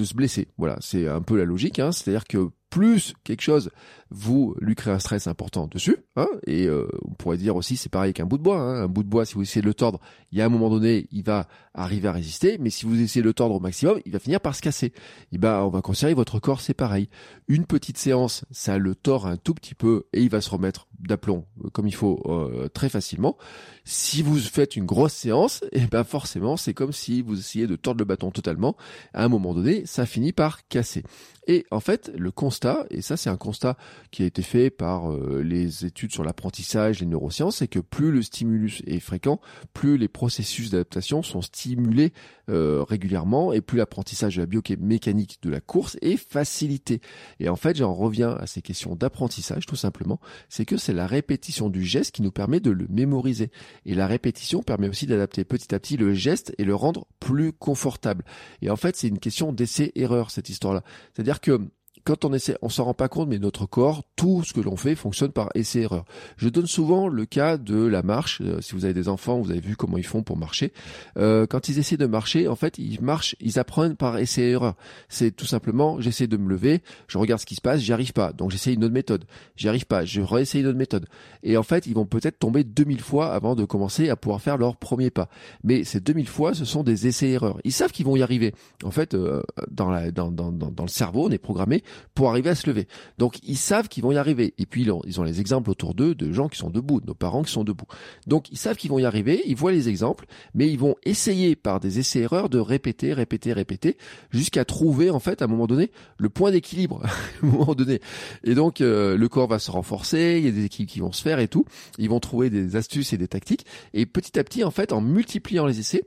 se 0.04 0.14
blesser. 0.16 0.48
Voilà, 0.58 0.78
c'est 0.82 1.08
un 1.08 1.22
peu 1.22 1.38
la 1.38 1.46
logique. 1.46 1.78
Hein. 1.78 1.92
C'est-à-dire 1.92 2.26
que 2.26 2.50
plus 2.70 3.14
quelque 3.24 3.42
chose, 3.42 3.72
vous 4.10 4.56
lui 4.60 4.76
créez 4.76 4.94
un 4.94 5.00
stress 5.00 5.28
important 5.28 5.68
dessus. 5.68 5.98
Hein, 6.16 6.28
et 6.46 6.68
euh, 6.68 6.88
on 7.06 7.14
pourrait 7.14 7.38
dire 7.38 7.56
aussi, 7.56 7.78
c'est 7.78 7.90
pareil 7.90 8.14
qu'un 8.14 8.26
bout 8.26 8.38
de 8.38 8.44
bois. 8.44 8.60
Hein, 8.60 8.84
un 8.84 8.88
bout 8.88 9.04
de 9.04 9.10
bois, 9.10 9.26
si 9.26 9.36
vous 9.36 9.42
essayez 9.42 9.62
de 9.62 9.68
le 9.68 9.74
tordre, 9.74 10.00
il 10.32 10.38
y 10.38 10.42
a 10.42 10.46
un 10.46 10.50
moment 10.50 10.70
donné, 10.70 11.08
il 11.12 11.24
va 11.24 11.48
arriver 11.74 12.08
à 12.08 12.12
résister. 12.12 12.58
Mais 12.60 12.70
si 12.70 12.86
vous 12.86 13.00
essayez 13.02 13.22
de 13.22 13.28
le 13.28 13.34
tordre 13.34 13.56
au 13.56 13.60
maximum, 13.60 14.00
il 14.06 14.12
va 14.12 14.20
finir 14.20 14.42
par 14.42 14.56
se 14.56 14.62
casser. 14.62 14.94
Et 15.32 15.38
ben, 15.38 15.62
on 15.62 15.70
va 15.70 15.82
considérer 15.82 16.14
votre 16.14 16.40
corps, 16.40 16.62
c'est 16.62 16.74
pareil. 16.74 17.10
Une 17.48 17.66
petite 17.66 17.98
séance, 17.98 18.46
ça 18.52 18.78
le 18.78 18.96
tord 18.96 19.28
un 19.28 19.38
tout 19.38 19.54
petit 19.54 19.76
peu 19.76 20.06
et 20.14 20.22
il 20.22 20.30
va 20.30 20.42
se 20.42 20.50
remettre 20.50 20.88
d'aplomb 21.00 21.46
euh, 21.64 21.70
comme 21.70 21.88
il 21.88 21.96
faut 21.96 22.22
euh, 22.26 22.68
très 22.70 22.90
facilement. 22.90 23.38
Si 23.84 24.22
vous 24.22 24.38
faites 24.38 24.76
une 24.76 24.86
grosse 24.86 25.14
séance, 25.14 25.64
et 25.72 25.86
ben 25.86 26.04
forcément, 26.04 26.58
c'est 26.58 26.74
comme 26.74 26.92
si 26.92 27.22
vous 27.22 27.40
essayez 27.40 27.68
de 27.68 27.76
tordre 27.76 28.00
le 28.00 28.06
bâton 28.06 28.32
totalement. 28.32 28.76
À 29.14 29.24
un 29.24 29.30
moment 29.30 29.54
donné, 29.54 29.86
ça 29.86 30.06
finit 30.06 30.34
par 30.34 30.68
casser. 30.68 31.04
Et 31.48 31.66
en 31.72 31.80
fait, 31.80 32.12
le 32.16 32.30
constat, 32.30 32.86
et 32.90 33.02
ça 33.02 33.16
c'est 33.16 33.30
un 33.30 33.38
constat 33.38 33.78
qui 34.12 34.24
a 34.24 34.26
été 34.26 34.42
fait 34.42 34.70
par 34.70 35.12
euh, 35.12 35.42
les 35.42 35.86
études 35.86 36.12
sur 36.12 36.26
l'apprentissage, 36.26 37.00
les 37.00 37.06
neurosciences, 37.06 37.58
c'est 37.58 37.70
que 37.70 37.80
plus 37.80 38.12
le 38.12 38.22
stimulus 38.22 38.84
est 38.86 39.00
fréquent, 39.00 39.40
plus 39.74 39.98
les 39.98 40.10
processus 40.10 40.72
d'adaptation 40.72 41.24
sont 41.24 41.42
stimulés 41.42 42.12
euh, 42.50 42.84
régulièrement 42.84 43.54
et 43.54 43.62
plus 43.62 43.78
l'apprentissage 43.78 44.36
de 44.36 44.42
la 44.42 44.46
biomécanique 44.46 45.40
de 45.42 45.50
la 45.50 45.62
course 45.62 45.98
est 46.02 46.18
facilité. 46.18 47.02
Et 47.40 47.48
en 47.48 47.56
fait, 47.56 47.78
j'en 47.78 47.94
reviens 47.94 48.32
à 48.32 48.46
ces 48.46 48.62
questions 48.62 48.96
d'apprentissage 48.96 49.66
tout 49.66 49.78
simplement, 49.78 50.20
c'est 50.50 50.66
que 50.66 50.76
c'est 50.88 50.94
la 50.94 51.06
répétition 51.06 51.70
du 51.70 51.84
geste 51.84 52.16
qui 52.16 52.22
nous 52.22 52.32
permet 52.32 52.62
de 52.62 52.72
le 52.72 52.88
mémoriser. 52.90 53.52
Et 53.86 53.94
la 53.94 54.08
répétition 54.08 54.64
permet 54.64 54.88
aussi 54.88 55.06
d'adapter 55.06 55.44
petit 55.44 55.76
à 55.76 55.80
petit 55.82 55.98
le 55.98 56.14
geste 56.14 56.56
et 56.58 56.64
le 56.64 56.76
rendre 56.76 57.08
plus 57.20 57.52
confortable. 57.52 58.24
Et 58.62 58.70
en 58.70 58.78
fait, 58.78 58.96
c'est 58.96 59.10
une 59.10 59.20
question 59.20 59.52
d'essai-erreur 59.52 60.32
cette 60.32 60.48
histoire-là. 60.48 60.84
C'est-à-dire 61.14 61.42
que 61.42 61.60
quand 62.08 62.24
on 62.24 62.32
essaie, 62.32 62.56
on 62.62 62.70
s'en 62.70 62.86
rend 62.86 62.94
pas 62.94 63.10
compte, 63.10 63.28
mais 63.28 63.38
notre 63.38 63.66
corps, 63.66 64.02
tout 64.16 64.42
ce 64.46 64.54
que 64.54 64.62
l'on 64.62 64.78
fait 64.78 64.96
fonctionne 64.96 65.34
par 65.34 65.50
essai-erreur. 65.56 66.06
Je 66.38 66.48
donne 66.48 66.66
souvent 66.66 67.10
le 67.10 67.26
cas 67.26 67.58
de 67.58 67.86
la 67.86 68.02
marche. 68.02 68.40
Euh, 68.42 68.62
si 68.62 68.76
vous 68.76 68.86
avez 68.86 68.94
des 68.94 69.10
enfants, 69.10 69.42
vous 69.42 69.52
avez 69.52 69.60
vu 69.60 69.76
comment 69.76 69.98
ils 69.98 70.06
font 70.06 70.24
pour 70.24 70.38
marcher. 70.38 70.72
Euh, 71.18 71.46
quand 71.48 71.68
ils 71.68 71.80
essaient 71.80 71.98
de 71.98 72.06
marcher, 72.06 72.48
en 72.48 72.56
fait, 72.56 72.78
ils 72.78 73.02
marchent, 73.02 73.36
ils 73.42 73.60
apprennent 73.60 73.98
par 73.98 74.18
essai-erreur. 74.18 74.76
C'est 75.10 75.36
tout 75.36 75.46
simplement, 75.46 76.00
j'essaie 76.00 76.28
de 76.28 76.38
me 76.38 76.48
lever, 76.48 76.82
je 77.10 77.18
regarde 77.18 77.42
ce 77.42 77.46
qui 77.46 77.56
se 77.56 77.62
passe, 77.62 77.82
j'y 77.82 77.92
arrive 77.92 78.14
pas, 78.14 78.32
donc 78.32 78.52
j'essaie 78.52 78.74
une 78.74 78.86
autre 78.86 78.94
méthode. 78.94 79.26
J'y 79.58 79.68
arrive 79.68 79.86
pas, 79.86 80.06
je 80.06 80.22
réessaye 80.22 80.62
une 80.62 80.68
autre 80.68 80.78
méthode. 80.78 81.08
Et 81.44 81.58
en 81.58 81.64
fait, 81.64 81.88
ils 81.88 81.94
vont 81.94 82.06
peut-être 82.06 82.40
tomber 82.40 82.64
2000 82.64 83.02
fois 83.02 83.34
avant 83.34 83.54
de 83.54 83.66
commencer 83.66 84.08
à 84.08 84.16
pouvoir 84.16 84.42
faire 84.42 84.58
leur 84.58 84.78
premier 84.78 85.10
pas. 85.10 85.28
Mais 85.66 85.84
ces 85.84 86.00
2000 86.00 86.30
fois, 86.30 86.54
ce 86.54 86.64
sont 86.64 86.84
des 86.84 87.06
essais-erreurs. 87.08 87.60
Ils 87.66 87.74
savent 87.74 87.92
qu'ils 87.92 88.06
vont 88.06 88.16
y 88.16 88.22
arriver. 88.22 88.54
En 88.86 88.92
fait, 88.92 89.14
euh, 89.14 89.44
dans, 89.70 89.90
la, 89.90 90.10
dans, 90.12 90.32
dans, 90.32 90.54
dans 90.54 90.84
le 90.84 90.90
cerveau, 90.90 91.26
on 91.26 91.32
est 91.32 91.38
programmé 91.38 91.84
pour 92.14 92.30
arriver 92.30 92.50
à 92.50 92.56
se 92.56 92.68
lever. 92.68 92.88
Donc 93.18 93.40
ils 93.44 93.58
savent 93.58 93.88
qu'ils 93.88 94.04
vont 94.04 94.12
y 94.12 94.18
arriver. 94.18 94.54
Et 94.58 94.66
puis 94.66 94.88
ils 95.06 95.20
ont 95.20 95.24
les 95.24 95.40
exemples 95.40 95.70
autour 95.70 95.94
d'eux 95.94 96.16
de 96.16 96.32
gens 96.32 96.48
qui 96.48 96.58
sont 96.58 96.70
debout, 96.70 97.02
de 97.02 97.08
nos 97.08 97.14
parents 97.14 97.44
qui 97.44 97.52
sont 97.52 97.64
debout. 97.64 97.88
Donc 98.26 98.52
ils 98.52 98.58
savent 98.58 98.78
qu'ils 98.78 98.90
vont 98.90 99.00
y 99.00 99.06
arriver, 99.06 99.42
ils 99.46 99.56
voient 99.56 99.72
les 99.72 99.90
exemples, 99.90 100.26
mais 100.54 100.68
ils 100.68 100.80
vont 100.80 100.96
essayer 101.04 101.56
par 101.56 101.80
des 101.80 102.00
essais-erreurs 102.00 102.50
de 102.50 102.60
répéter, 102.60 103.14
répéter, 103.14 103.54
répéter, 103.54 103.98
jusqu'à 104.32 104.66
trouver 104.66 105.10
en 105.10 105.20
fait 105.20 105.42
à 105.42 105.46
un 105.46 105.48
moment 105.48 105.68
donné 105.68 105.92
le 106.18 106.30
point 106.30 106.52
d'équilibre. 106.52 107.04
moment 107.42 107.76
donné. 107.76 108.00
Et 108.44 108.56
donc 108.56 108.82
euh, 108.82 109.18
le 109.18 109.30
corps 109.30 109.48
va 109.48 109.60
se 109.60 109.72
renforcer, 109.72 110.38
il 110.40 110.46
y 110.46 110.50
a 110.50 110.52
des 110.52 110.66
équipes 110.66 110.88
qui 110.90 111.00
vont 111.00 111.12
se 111.12 111.22
faire 111.22 111.40
et 111.40 111.48
tout. 111.48 111.66
Ils 111.98 112.10
vont 112.10 112.20
trouver 112.20 112.50
des 112.50 112.76
astuces 112.76 113.14
et 113.14 113.18
des 113.18 113.28
tactiques. 113.28 113.66
Et 113.94 114.06
petit 114.06 114.38
à 114.40 114.44
petit 114.44 114.64
en 114.64 114.72
fait 114.72 114.94
en 114.94 115.02
multipliant 115.02 115.66
les 115.66 115.80
essais, 115.80 116.04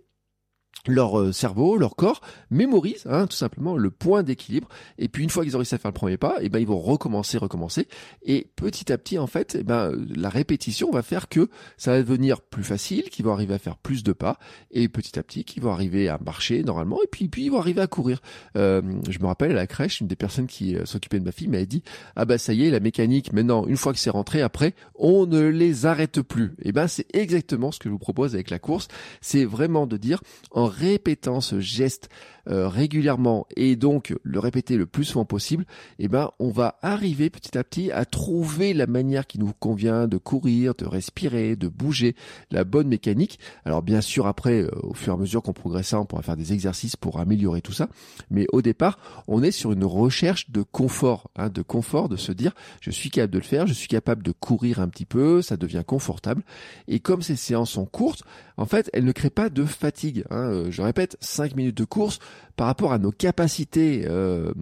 leur 0.87 1.19
euh, 1.19 1.33
cerveau, 1.33 1.77
leur 1.77 1.97
corps 1.97 2.21
mémorise 2.51 3.05
hein, 3.07 3.27
tout 3.27 3.37
simplement 3.37 3.77
le 3.77 3.91
point 3.91 4.23
d'équilibre. 4.23 4.69
Et 4.99 5.09
puis 5.09 5.23
une 5.23 5.31
fois 5.31 5.45
qu'ils 5.45 5.57
ont 5.57 5.59
réussi 5.59 5.75
à 5.75 5.79
faire 5.79 5.91
le 5.91 5.95
premier 5.95 6.17
pas, 6.17 6.37
et 6.41 6.47
eh 6.47 6.49
ben 6.49 6.59
ils 6.59 6.67
vont 6.67 6.79
recommencer, 6.79 7.39
recommencer. 7.39 7.89
Et 8.23 8.51
petit 8.57 8.93
à 8.93 8.99
petit, 8.99 9.19
en 9.19 9.27
fait, 9.27 9.57
eh 9.59 9.63
ben 9.63 9.93
la 10.15 10.29
répétition 10.29 10.91
va 10.91 11.03
faire 11.03 11.29
que 11.29 11.49
ça 11.77 11.93
va 11.93 11.99
devenir 11.99 12.41
plus 12.41 12.65
facile, 12.65 13.05
qu'ils 13.11 13.25
vont 13.25 13.33
arriver 13.33 13.55
à 13.55 13.59
faire 13.59 13.77
plus 13.77 14.03
de 14.03 14.13
pas, 14.13 14.39
et 14.71 14.89
petit 14.89 15.19
à 15.19 15.23
petit, 15.23 15.45
qu'ils 15.45 15.63
vont 15.63 15.73
arriver 15.73 16.09
à 16.09 16.19
marcher 16.19 16.63
normalement, 16.63 16.99
et 17.03 17.07
puis 17.11 17.29
puis 17.29 17.45
ils 17.45 17.51
vont 17.51 17.59
arriver 17.59 17.81
à 17.81 17.87
courir. 17.87 18.21
Euh, 18.57 18.83
je 19.09 19.19
me 19.19 19.27
rappelle 19.27 19.53
à 19.53 19.55
la 19.55 19.67
crèche, 19.67 20.01
une 20.01 20.07
des 20.07 20.17
personnes 20.17 20.47
qui 20.47 20.77
euh, 20.77 20.85
s'occupait 20.85 21.21
de 21.21 21.25
ma 21.25 21.33
fille 21.33 21.49
m'avait 21.49 21.67
dit 21.67 21.83
ah 22.17 22.25
bah 22.25 22.39
ça 22.39 22.53
y 22.53 22.67
est, 22.67 22.71
la 22.71 22.81
mécanique 22.81 23.33
maintenant, 23.33 23.67
une 23.67 23.77
fois 23.77 23.93
que 23.93 23.99
c'est 23.99 24.11
rentré, 24.11 24.43
après 24.43 24.75
on 24.95 25.27
ne 25.27 25.41
les 25.41 25.87
arrête 25.87 26.23
plus. 26.23 26.55
Et 26.59 26.69
eh 26.69 26.73
ben 26.73 26.89
c'est 26.89 27.07
exactement 27.15 27.73
ce 27.73 27.79
que 27.79 27.89
je 27.89 27.93
vous 27.93 27.99
propose 27.99 28.35
avec 28.35 28.51
la 28.51 28.59
course. 28.59 28.89
C'est 29.21 29.45
vraiment 29.45 29.87
de 29.87 29.97
dire 29.97 30.23
en 30.51 30.70
répétant 30.71 31.41
ce 31.41 31.61
geste 31.61 32.09
euh, 32.49 32.69
régulièrement 32.69 33.47
et 33.55 33.77
donc 33.77 34.15
le 34.23 34.39
répéter 34.39 34.77
le 34.77 34.87
plus 34.87 35.05
souvent 35.05 35.27
possible, 35.27 35.67
eh 35.99 36.09
ben 36.09 36.31
on 36.39 36.51
va 36.51 36.79
arriver 36.81 37.29
petit 37.29 37.59
à 37.59 37.63
petit 37.63 37.93
à 37.93 38.07
trouver 38.07 38.73
la 38.73 38.87
manière 38.87 39.27
qui 39.27 39.39
nous 39.39 39.53
convient 39.53 40.09
de 40.09 40.17
courir, 40.17 40.75
de 40.75 40.87
respirer, 40.87 41.55
de 41.55 41.69
bouger, 41.69 42.17
la 42.51 42.65
bonne 42.65 42.89
mécanique. 42.89 43.39
Alors 43.67 43.83
bien 43.83 44.01
sûr 44.01 44.27
après, 44.27 44.63
euh, 44.63 44.71
au 44.83 44.95
fur 44.95 45.13
et 45.13 45.17
à 45.17 45.19
mesure 45.19 45.43
qu'on 45.43 45.53
progressera, 45.53 46.01
on 46.01 46.07
pourra 46.07 46.23
faire 46.23 46.37
des 46.37 46.55
exercices 46.55 46.97
pour 46.97 47.21
améliorer 47.21 47.61
tout 47.61 47.73
ça. 47.73 47.89
Mais 48.31 48.47
au 48.53 48.63
départ, 48.63 48.99
on 49.29 49.43
est 49.43 49.51
sur 49.51 49.73
une 49.73 49.85
recherche 49.85 50.51
de 50.51 50.63
confort, 50.63 51.31
hein, 51.37 51.51
de 51.51 51.63
confort, 51.63 52.09
de 52.09 52.17
se 52.17 52.33
dire 52.33 52.53
je 52.81 52.91
suis 52.91 53.11
capable 53.11 53.35
de 53.35 53.39
le 53.39 53.45
faire, 53.45 53.67
je 53.67 53.75
suis 53.75 53.89
capable 53.89 54.23
de 54.23 54.33
courir 54.33 54.81
un 54.81 54.89
petit 54.89 55.07
peu, 55.07 55.43
ça 55.43 55.59
devient 55.59 55.85
confortable. 55.87 56.43
Et 56.89 57.01
comme 57.01 57.21
ces 57.21 57.37
séances 57.37 57.73
sont 57.73 57.87
courtes, 57.87 58.25
en 58.57 58.67
fait, 58.67 58.91
elles 58.93 59.05
ne 59.05 59.13
créent 59.13 59.31
pas 59.31 59.51
de 59.51 59.65
fatigue. 59.65 60.25
Hein. 60.31 60.60
Euh, 60.61 60.71
je 60.71 60.83
répète, 60.83 61.17
5 61.21 61.57
minutes 61.57 61.77
de 61.77 61.85
course, 61.85 62.19
par 62.57 62.67
rapport 62.67 62.93
à 62.93 62.99
nos 62.99 63.11
capacités, 63.11 64.05
euh, 64.07 64.53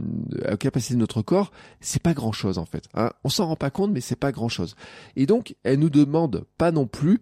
aux 0.51 0.57
capacités 0.57 0.95
de 0.95 1.01
notre 1.01 1.23
corps, 1.23 1.51
c'est 1.81 2.03
pas 2.03 2.15
grand 2.15 2.33
chose 2.33 2.59
en 2.59 2.65
fait. 2.65 2.85
Hein. 2.95 3.11
On 3.25 3.29
s'en 3.29 3.47
rend 3.47 3.57
pas 3.57 3.71
compte, 3.71 3.91
mais 3.91 4.01
c'est 4.01 4.17
pas 4.17 4.33
grand 4.33 4.49
chose. 4.49 4.77
Et 5.17 5.27
donc, 5.27 5.57
elle 5.65 5.81
nous 5.81 5.91
demande 5.91 6.45
pas 6.59 6.71
non 6.71 6.87
plus 6.87 7.21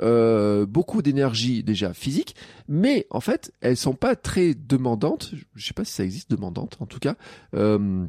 euh, 0.00 0.64
beaucoup 0.64 1.02
d'énergie 1.02 1.62
déjà 1.62 1.92
physique, 1.92 2.36
mais 2.68 3.06
en 3.10 3.20
fait, 3.20 3.52
elles 3.60 3.76
sont 3.76 3.94
pas 3.94 4.16
très 4.16 4.54
demandantes. 4.54 5.32
Je 5.54 5.66
sais 5.66 5.74
pas 5.74 5.84
si 5.84 5.92
ça 5.92 6.04
existe 6.04 6.30
demandantes, 6.30 6.76
en 6.80 6.86
tout 6.86 7.00
cas. 7.00 7.16
Euh, 7.54 8.06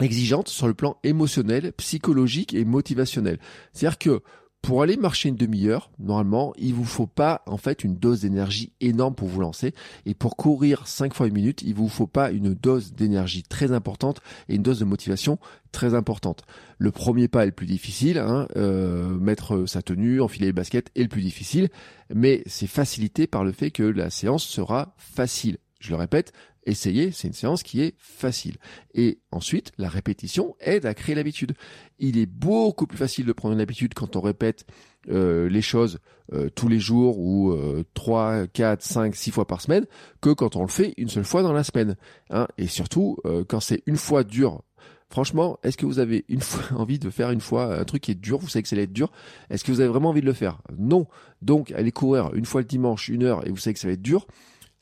exigeantes 0.00 0.48
sur 0.48 0.66
le 0.66 0.74
plan 0.74 0.96
émotionnel, 1.04 1.72
psychologique 1.74 2.54
et 2.54 2.64
motivationnel. 2.64 3.38
C'est-à-dire 3.72 3.98
que 3.98 4.22
pour 4.64 4.80
aller 4.80 4.96
marcher 4.96 5.28
une 5.28 5.36
demi-heure, 5.36 5.90
normalement, 5.98 6.54
il 6.56 6.72
vous 6.72 6.86
faut 6.86 7.06
pas 7.06 7.42
en 7.46 7.58
fait 7.58 7.84
une 7.84 7.96
dose 7.96 8.22
d'énergie 8.22 8.72
énorme 8.80 9.14
pour 9.14 9.28
vous 9.28 9.42
lancer. 9.42 9.74
Et 10.06 10.14
pour 10.14 10.36
courir 10.36 10.86
5 10.86 11.12
fois 11.12 11.26
une 11.26 11.34
minute, 11.34 11.60
il 11.60 11.74
vous 11.74 11.88
faut 11.88 12.06
pas 12.06 12.30
une 12.30 12.54
dose 12.54 12.94
d'énergie 12.94 13.42
très 13.42 13.72
importante 13.72 14.22
et 14.48 14.54
une 14.54 14.62
dose 14.62 14.78
de 14.78 14.86
motivation 14.86 15.38
très 15.70 15.92
importante. 15.92 16.44
Le 16.78 16.90
premier 16.90 17.28
pas 17.28 17.42
est 17.42 17.46
le 17.46 17.52
plus 17.52 17.66
difficile, 17.66 18.16
hein, 18.16 18.48
euh, 18.56 19.08
mettre 19.18 19.66
sa 19.66 19.82
tenue, 19.82 20.22
enfiler 20.22 20.46
les 20.46 20.52
baskets 20.54 20.90
est 20.96 21.02
le 21.02 21.08
plus 21.08 21.22
difficile, 21.22 21.68
mais 22.14 22.42
c'est 22.46 22.66
facilité 22.66 23.26
par 23.26 23.44
le 23.44 23.52
fait 23.52 23.70
que 23.70 23.82
la 23.82 24.08
séance 24.08 24.44
sera 24.44 24.94
facile. 24.96 25.58
Je 25.78 25.90
le 25.90 25.96
répète, 25.96 26.32
Essayez, 26.66 27.12
c'est 27.12 27.28
une 27.28 27.34
séance 27.34 27.62
qui 27.62 27.82
est 27.82 27.94
facile. 27.98 28.56
Et 28.94 29.18
ensuite, 29.30 29.72
la 29.78 29.88
répétition 29.88 30.56
aide 30.60 30.86
à 30.86 30.94
créer 30.94 31.14
l'habitude. 31.14 31.54
Il 31.98 32.18
est 32.18 32.26
beaucoup 32.26 32.86
plus 32.86 32.98
facile 32.98 33.26
de 33.26 33.32
prendre 33.32 33.54
une 33.54 33.60
habitude 33.60 33.94
quand 33.94 34.16
on 34.16 34.20
répète 34.20 34.66
euh, 35.10 35.48
les 35.48 35.62
choses 35.62 35.98
euh, 36.32 36.48
tous 36.48 36.68
les 36.68 36.80
jours 36.80 37.18
ou 37.18 37.52
euh, 37.52 37.84
3, 37.92 38.46
4, 38.46 38.82
5, 38.82 39.14
6 39.14 39.30
fois 39.30 39.46
par 39.46 39.60
semaine 39.60 39.84
que 40.22 40.30
quand 40.30 40.56
on 40.56 40.62
le 40.62 40.68
fait 40.68 40.94
une 40.96 41.08
seule 41.08 41.24
fois 41.24 41.42
dans 41.42 41.52
la 41.52 41.64
semaine. 41.64 41.96
Hein. 42.30 42.48
Et 42.56 42.66
surtout, 42.66 43.18
euh, 43.26 43.44
quand 43.46 43.60
c'est 43.60 43.82
une 43.86 43.96
fois 43.96 44.24
dur 44.24 44.62
Franchement, 45.10 45.60
est-ce 45.62 45.76
que 45.76 45.86
vous 45.86 46.00
avez 46.00 46.24
une 46.28 46.40
fois 46.40 46.76
envie 46.76 46.98
de 46.98 47.08
faire 47.10 47.30
une 47.30 47.40
fois 47.40 47.78
un 47.78 47.84
truc 47.84 48.02
qui 48.02 48.10
est 48.10 48.16
dur? 48.16 48.38
Vous 48.38 48.48
savez 48.48 48.64
que 48.64 48.68
ça 48.68 48.74
va 48.74 48.82
être 48.82 48.92
dur. 48.92 49.12
Est-ce 49.50 49.62
que 49.62 49.70
vous 49.70 49.80
avez 49.80 49.88
vraiment 49.88 50.08
envie 50.08 50.22
de 50.22 50.26
le 50.26 50.32
faire? 50.32 50.60
Non. 50.76 51.06
Donc, 51.40 51.70
allez 51.72 51.92
courir 51.92 52.34
une 52.34 52.46
fois 52.46 52.62
le 52.62 52.66
dimanche, 52.66 53.08
une 53.08 53.22
heure, 53.22 53.46
et 53.46 53.50
vous 53.50 53.56
savez 53.56 53.74
que 53.74 53.80
ça 53.80 53.86
va 53.86 53.92
être 53.92 54.02
dur. 54.02 54.26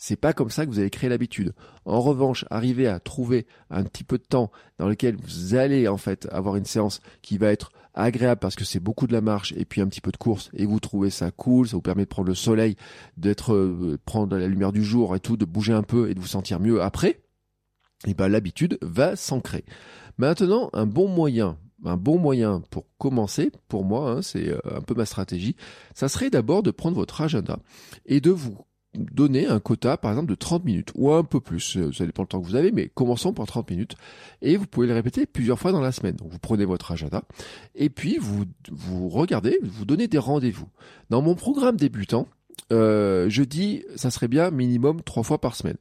C'est 0.05 0.17
pas 0.17 0.33
comme 0.33 0.51
ça 0.51 0.67
que 0.67 0.71
vous 0.73 0.81
allez 0.81 0.91
créer 0.91 1.09
l'habitude. 1.09 1.55
En 1.85 2.01
revanche, 2.01 2.45
arriver 2.51 2.89
à 2.89 2.99
trouver 2.99 3.47
un 3.71 3.85
petit 3.85 4.03
peu 4.03 4.19
de 4.19 4.25
temps 4.25 4.51
dans 4.79 4.89
lequel 4.89 5.15
vous 5.15 5.55
allez 5.55 5.87
en 5.87 5.97
fait 5.97 6.27
avoir 6.33 6.57
une 6.57 6.65
séance 6.65 7.01
qui 7.23 7.39
va 7.39 7.53
être 7.53 7.71
agréable 7.95 8.41
parce 8.41 8.57
que 8.57 8.65
c'est 8.65 8.81
beaucoup 8.81 9.07
de 9.07 9.13
la 9.13 9.21
marche 9.21 9.55
et 9.57 9.65
puis 9.65 9.81
un 9.81 9.87
petit 9.87 10.01
peu 10.01 10.11
de 10.11 10.17
course 10.17 10.51
et 10.55 10.67
vous 10.67 10.81
trouvez 10.81 11.11
ça 11.11 11.31
cool, 11.31 11.69
ça 11.69 11.77
vous 11.77 11.83
permet 11.83 12.03
de 12.03 12.09
prendre 12.09 12.27
le 12.27 12.35
soleil, 12.35 12.75
d'être 13.17 13.55
euh, 13.55 13.97
prendre 14.05 14.37
la 14.37 14.49
lumière 14.49 14.73
du 14.73 14.83
jour 14.83 15.15
et 15.15 15.21
tout, 15.21 15.37
de 15.37 15.45
bouger 15.45 15.73
un 15.73 15.85
peu 15.85 16.11
et 16.11 16.15
de 16.15 16.21
vous 16.21 16.27
sentir 16.27 16.59
mieux 16.59 16.83
après. 16.83 17.23
Et 18.09 18.15
ben 18.15 18.27
l'habitude 18.27 18.79
va 18.83 19.15
s'ancrer. 19.15 19.65
Maintenant, 20.19 20.69
un 20.73 20.87
bon 20.87 21.07
moyen 21.07 21.59
un 21.85 21.97
bon 21.97 22.19
moyen 22.19 22.63
pour 22.71 22.87
commencer, 22.99 23.53
pour 23.69 23.85
moi, 23.85 24.11
hein, 24.11 24.23
c'est 24.23 24.49
euh, 24.49 24.59
un 24.75 24.81
peu 24.81 24.95
ma 24.95 25.07
stratégie, 25.07 25.55
ça 25.95 26.09
serait 26.09 26.31
d'abord 26.31 26.65
de 26.65 26.73
prendre 26.73 26.97
votre 26.97 27.21
agenda 27.21 27.59
et 28.07 28.21
de 28.21 28.31
vous 28.31 28.59
donner 28.95 29.47
un 29.47 29.59
quota, 29.59 29.97
par 29.97 30.11
exemple, 30.11 30.29
de 30.29 30.35
30 30.35 30.65
minutes, 30.65 30.93
ou 30.95 31.13
un 31.13 31.25
peu 31.25 31.41
plus, 31.41 31.77
euh, 31.77 31.93
ça 31.93 32.05
dépend 32.05 32.23
le 32.23 32.29
temps 32.29 32.41
que 32.41 32.47
vous 32.47 32.57
avez, 32.57 32.73
mais 32.73 32.89
commençons 32.89 33.33
par 33.33 33.47
30 33.47 33.71
minutes, 33.71 33.97
et 34.43 34.57
vous 34.57 34.67
pouvez 34.67 34.87
le 34.87 34.95
répéter 34.95 35.27
plusieurs 35.27 35.59
fois 35.59 35.73
dans 35.73 35.81
la 35.81 35.93
semaine. 35.93 36.17
Vous 36.23 36.39
prenez 36.39 36.65
votre 36.65 36.93
agenda, 36.93 37.23
et 37.75 37.89
puis 37.89 38.19
vous, 38.21 38.45
vous 38.71 39.09
regardez, 39.09 39.59
vous 39.63 39.85
donnez 39.85 40.09
des 40.09 40.19
rendez-vous. 40.19 40.69
Dans 41.11 41.23
mon 41.23 41.35
programme 41.35 41.77
débutant, 41.77 42.29
euh, 42.71 43.27
je 43.29 43.43
dis, 43.43 43.85
ça 43.97 44.11
serait 44.11 44.29
bien 44.29 44.51
minimum 44.51 45.03
trois 45.03 45.23
fois 45.23 45.41
par 45.41 45.57
semaine. 45.57 45.79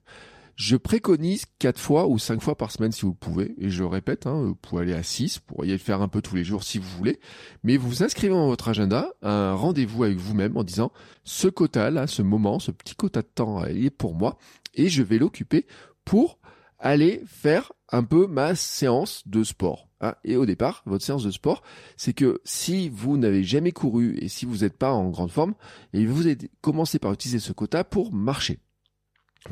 Je 0.61 0.75
préconise 0.75 1.45
quatre 1.57 1.79
fois 1.79 2.05
ou 2.05 2.19
cinq 2.19 2.39
fois 2.39 2.55
par 2.55 2.69
semaine 2.69 2.91
si 2.91 3.01
vous 3.01 3.15
pouvez. 3.15 3.55
Et 3.57 3.71
je 3.71 3.83
répète, 3.83 4.27
hein, 4.27 4.43
vous 4.43 4.53
pouvez 4.53 4.83
aller 4.83 4.93
à 4.93 5.01
6, 5.01 5.37
vous 5.37 5.55
pourriez 5.55 5.71
le 5.71 5.79
faire 5.79 6.03
un 6.03 6.07
peu 6.07 6.21
tous 6.21 6.35
les 6.35 6.43
jours 6.43 6.63
si 6.63 6.77
vous 6.77 6.87
voulez. 6.99 7.19
Mais 7.63 7.77
vous 7.77 8.03
inscrivez 8.03 8.31
dans 8.31 8.45
votre 8.45 8.67
agenda 8.67 9.11
un 9.23 9.55
rendez-vous 9.55 10.03
avec 10.03 10.19
vous-même 10.19 10.55
en 10.57 10.63
disant 10.63 10.91
ce 11.23 11.47
quota 11.47 11.89
là, 11.89 12.05
ce 12.05 12.21
moment, 12.21 12.59
ce 12.59 12.69
petit 12.69 12.93
quota 12.93 13.23
de 13.23 13.27
temps 13.33 13.65
il 13.65 13.87
est 13.87 13.89
pour 13.89 14.13
moi 14.13 14.37
et 14.75 14.87
je 14.87 15.01
vais 15.01 15.17
l'occuper 15.17 15.65
pour 16.05 16.37
aller 16.77 17.23
faire 17.25 17.71
un 17.91 18.03
peu 18.03 18.27
ma 18.27 18.53
séance 18.53 19.23
de 19.25 19.43
sport. 19.43 19.89
Hein. 19.99 20.13
Et 20.23 20.37
au 20.37 20.45
départ, 20.45 20.83
votre 20.85 21.03
séance 21.03 21.23
de 21.23 21.31
sport, 21.31 21.63
c'est 21.97 22.13
que 22.13 22.39
si 22.43 22.87
vous 22.87 23.17
n'avez 23.17 23.43
jamais 23.43 23.71
couru 23.71 24.15
et 24.19 24.27
si 24.27 24.45
vous 24.45 24.57
n'êtes 24.57 24.77
pas 24.77 24.91
en 24.93 25.09
grande 25.09 25.31
forme, 25.31 25.55
et 25.93 26.05
vous 26.05 26.23
commencez 26.61 26.99
par 26.99 27.13
utiliser 27.13 27.39
ce 27.39 27.51
quota 27.51 27.83
pour 27.83 28.13
marcher 28.13 28.59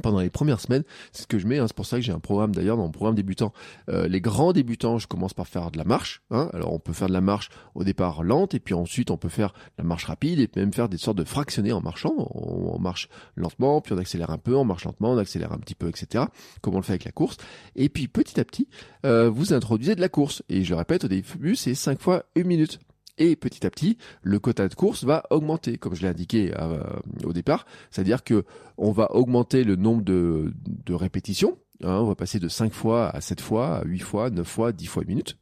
pendant 0.01 0.19
les 0.19 0.29
premières 0.29 0.59
semaines, 0.59 0.83
c'est 1.11 1.23
ce 1.23 1.27
que 1.27 1.39
je 1.39 1.47
mets. 1.47 1.57
Hein, 1.57 1.65
c'est 1.67 1.75
pour 1.75 1.85
ça 1.85 1.97
que 1.97 2.03
j'ai 2.03 2.11
un 2.11 2.19
programme 2.19 2.53
d'ailleurs 2.53 2.77
dans 2.77 2.83
mon 2.83 2.91
programme 2.91 3.15
débutant. 3.15 3.53
Euh, 3.89 4.07
les 4.07 4.21
grands 4.21 4.53
débutants, 4.53 4.99
je 4.99 5.07
commence 5.07 5.33
par 5.33 5.47
faire 5.47 5.71
de 5.71 5.77
la 5.77 5.83
marche. 5.83 6.21
Hein. 6.29 6.49
Alors 6.53 6.73
on 6.73 6.79
peut 6.79 6.93
faire 6.93 7.07
de 7.07 7.13
la 7.13 7.21
marche 7.21 7.49
au 7.73 7.83
départ 7.83 8.23
lente 8.23 8.53
et 8.53 8.59
puis 8.59 8.73
ensuite 8.73 9.09
on 9.09 9.17
peut 9.17 9.29
faire 9.29 9.53
la 9.77 9.83
marche 9.83 10.05
rapide 10.05 10.39
et 10.39 10.49
même 10.55 10.73
faire 10.73 10.89
des 10.89 10.97
sortes 10.97 11.17
de 11.17 11.23
fractionnés 11.23 11.71
en 11.71 11.81
marchant. 11.81 12.13
On, 12.17 12.79
marche 12.79 13.09
lentement, 13.35 13.81
puis 13.81 13.93
on 13.93 13.97
accélère 13.97 14.29
un 14.29 14.37
peu, 14.37 14.55
on 14.55 14.63
marche 14.63 14.85
lentement, 14.85 15.11
on 15.11 15.17
accélère 15.17 15.51
un 15.51 15.57
petit 15.57 15.75
peu, 15.75 15.89
etc. 15.89 16.25
Comme 16.61 16.75
on 16.75 16.77
le 16.77 16.83
fait 16.83 16.93
avec 16.93 17.03
la 17.03 17.11
course. 17.11 17.37
Et 17.75 17.89
puis 17.89 18.07
petit 18.07 18.39
à 18.39 18.45
petit, 18.45 18.67
euh, 19.05 19.29
vous 19.29 19.53
introduisez 19.53 19.95
de 19.95 20.01
la 20.01 20.09
course. 20.09 20.43
Et 20.49 20.63
je 20.63 20.73
répète, 20.73 21.05
au 21.05 21.07
début 21.07 21.55
c'est 21.55 21.75
5 21.75 21.99
fois 21.99 22.25
une 22.35 22.47
minute 22.47 22.79
et 23.19 23.35
petit 23.35 23.65
à 23.67 23.69
petit, 23.69 23.97
le 24.23 24.39
quota 24.39 24.67
de 24.67 24.73
course 24.73 25.03
va 25.03 25.23
augmenter, 25.29 25.77
comme 25.77 25.93
je 25.93 26.01
l'ai 26.01 26.07
indiqué 26.07 26.51
euh, 26.57 26.81
au 27.23 27.33
départ. 27.33 27.65
C'est-à-dire 27.91 28.23
que 28.23 28.45
on 28.77 28.91
va 28.91 29.11
augmenter 29.13 29.63
le 29.63 29.75
nombre 29.75 30.03
de, 30.03 30.53
répétitions. 30.89 31.57
Hein. 31.83 31.99
on 32.01 32.05
va 32.05 32.15
passer 32.15 32.39
de 32.39 32.47
5 32.47 32.73
fois 32.73 33.09
à 33.09 33.21
7 33.21 33.41
fois, 33.41 33.77
à 33.77 33.83
8 33.85 33.99
fois, 33.99 34.29
9 34.29 34.47
fois, 34.47 34.71
10 34.71 34.87
fois 34.87 35.03
une 35.03 35.09
minute. 35.09 35.37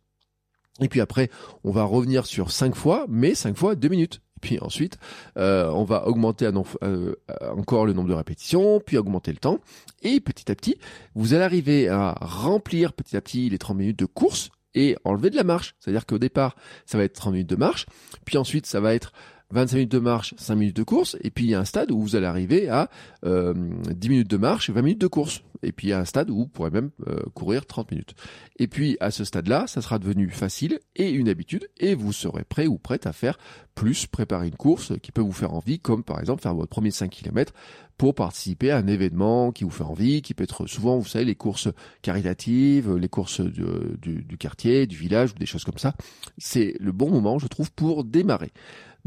Et 0.82 0.90
puis 0.90 1.02
après, 1.02 1.30
on 1.64 1.72
va 1.72 1.84
revenir 1.84 2.26
sur 2.26 2.52
5 2.52 2.76
fois, 2.76 3.06
mais 3.08 3.34
5 3.34 3.56
fois 3.56 3.76
2 3.76 3.88
minutes. 3.88 4.22
Et 4.38 4.40
puis 4.40 4.60
ensuite, 4.60 5.00
euh, 5.38 5.72
on 5.72 5.84
va 5.84 6.08
augmenter 6.08 6.50
euh, 6.84 7.16
encore 7.56 7.86
le 7.86 7.94
nombre 7.94 8.10
de 8.10 8.14
répétitions, 8.14 8.80
puis 8.86 8.98
augmenter 8.98 9.32
le 9.32 9.38
temps. 9.38 9.60
Et 10.04 10.20
petit 10.20 10.52
à 10.52 10.56
petit, 10.56 10.78
vous 11.16 11.34
allez 11.34 11.44
arriver 11.44 11.90
à 11.90 12.16
remplir 12.22 12.94
petit 12.94 13.18
à 13.18 13.22
petit 13.22 13.50
les 13.50 13.58
30 13.58 13.78
minutes 13.78 14.00
de 14.00 14.06
course 14.06 14.50
et 14.78 14.96
enlever 15.04 15.32
de 15.32 15.36
la 15.36 15.44
marche. 15.44 15.76
C'est-à-dire 15.80 16.06
qu'au 16.06 16.20
départ, 16.20 16.56
ça 16.86 16.98
va 16.98 17.04
être 17.04 17.14
30 17.14 17.34
minutes 17.34 17.50
de 17.50 17.56
marche, 17.56 17.88
puis 18.26 18.38
ensuite 18.38 18.68
ça 18.68 18.80
va 18.80 18.94
être 18.94 19.12
25 19.52 19.76
minutes 19.76 19.92
de 19.92 20.00
marche, 20.00 20.34
5 20.38 20.56
minutes 20.56 20.76
de 20.76 20.84
course, 20.84 21.18
et 21.22 21.32
puis 21.32 21.46
il 21.46 21.52
y 21.52 21.56
a 21.56 21.60
un 21.60 21.66
stade 21.66 21.92
où 21.92 22.02
vous 22.02 22.16
allez 22.16 22.26
arriver 22.26 22.68
à 22.70 22.90
euh, 23.26 23.54
10 23.90 24.10
minutes 24.10 24.30
de 24.30 24.38
marche 24.38 24.70
et 24.70 24.74
20 24.74 24.82
minutes 24.82 25.02
de 25.02 25.08
course. 25.08 25.42
Et 25.64 25.72
puis 25.72 25.88
il 25.88 25.90
y 25.90 25.94
a 25.94 26.00
un 26.00 26.06
stade 26.06 26.30
où 26.30 26.36
vous 26.38 26.48
pourrez 26.48 26.70
même 26.70 26.92
euh, 27.08 27.20
courir 27.34 27.66
30 27.66 27.92
minutes. 27.92 28.14
Et 28.60 28.68
puis 28.68 28.98
à 29.00 29.10
ce 29.10 29.24
stade-là, 29.24 29.66
ça 29.68 29.82
sera 29.82 30.00
devenu 30.00 30.30
facile 30.30 30.80
et 30.96 31.10
une 31.10 31.30
habitude, 31.30 31.70
et 31.80 31.96
vous 31.96 32.14
serez 32.14 32.44
prêt 32.44 32.68
ou 32.68 32.78
prête 32.78 33.08
à 33.08 33.14
faire 33.14 33.38
plus, 33.74 34.06
préparer 34.08 34.48
une 34.48 34.56
course 34.56 34.94
qui 35.02 35.12
peut 35.12 35.22
vous 35.22 35.32
faire 35.32 35.54
envie, 35.54 35.80
comme 35.80 36.04
par 36.04 36.20
exemple 36.20 36.42
faire 36.42 36.54
votre 36.54 36.70
premier 36.70 36.92
5 36.92 37.10
km 37.10 37.54
pour 37.98 38.14
participer 38.14 38.72
à 38.72 38.78
un 38.78 38.88
événement 38.88 39.52
qui 39.52 39.64
vous 39.64 39.72
fait 39.72 39.84
envie, 39.84 40.22
qui 40.22 40.34
peut 40.34 40.44
être 40.44 40.68
souvent, 40.68 40.98
vous 40.98 41.08
savez, 41.08 41.26
les 41.26 41.36
courses 41.36 41.70
caritatives, 42.02 42.96
les 42.96 43.10
courses 43.10 43.42
du, 43.42 44.24
du 44.24 44.38
quartier, 44.38 44.86
du 44.86 44.96
village, 44.96 45.32
ou 45.32 45.40
des 45.40 45.48
choses 45.48 45.64
comme 45.64 45.78
ça. 45.78 45.96
C'est 46.38 46.76
le 46.80 46.92
bon 46.92 47.10
moment, 47.10 47.40
je 47.40 47.48
trouve, 47.48 47.72
pour 47.72 48.04
démarrer. 48.04 48.52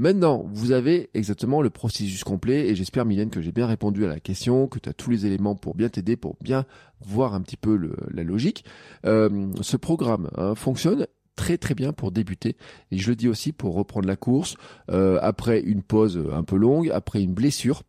Maintenant, 0.00 0.46
vous 0.50 0.72
avez 0.72 1.10
exactement 1.12 1.60
le 1.60 1.68
processus 1.68 2.24
complet 2.24 2.68
et 2.68 2.74
j'espère 2.74 3.04
Mylène 3.04 3.28
que 3.28 3.42
j'ai 3.42 3.52
bien 3.52 3.66
répondu 3.66 4.06
à 4.06 4.08
la 4.08 4.18
question, 4.18 4.66
que 4.66 4.78
tu 4.78 4.88
as 4.88 4.94
tous 4.94 5.10
les 5.10 5.26
éléments 5.26 5.56
pour 5.56 5.74
bien 5.74 5.90
t'aider, 5.90 6.16
pour 6.16 6.38
bien 6.40 6.64
voir 7.02 7.34
un 7.34 7.42
petit 7.42 7.58
peu 7.58 7.78
la 8.10 8.22
logique. 8.22 8.64
Euh, 9.04 9.48
ce 9.60 9.76
programme 9.76 10.30
hein, 10.38 10.54
fonctionne 10.54 11.06
très 11.36 11.58
très 11.58 11.74
bien 11.74 11.92
pour 11.92 12.12
débuter 12.12 12.56
et 12.90 12.96
je 12.96 13.10
le 13.10 13.14
dis 13.14 13.28
aussi 13.28 13.52
pour 13.52 13.74
reprendre 13.74 14.08
la 14.08 14.16
course 14.16 14.56
euh, 14.90 15.18
après 15.20 15.60
une 15.60 15.82
pause 15.82 16.18
un 16.32 16.44
peu 16.44 16.56
longue, 16.56 16.90
après 16.90 17.22
une 17.22 17.34
blessure. 17.34 17.82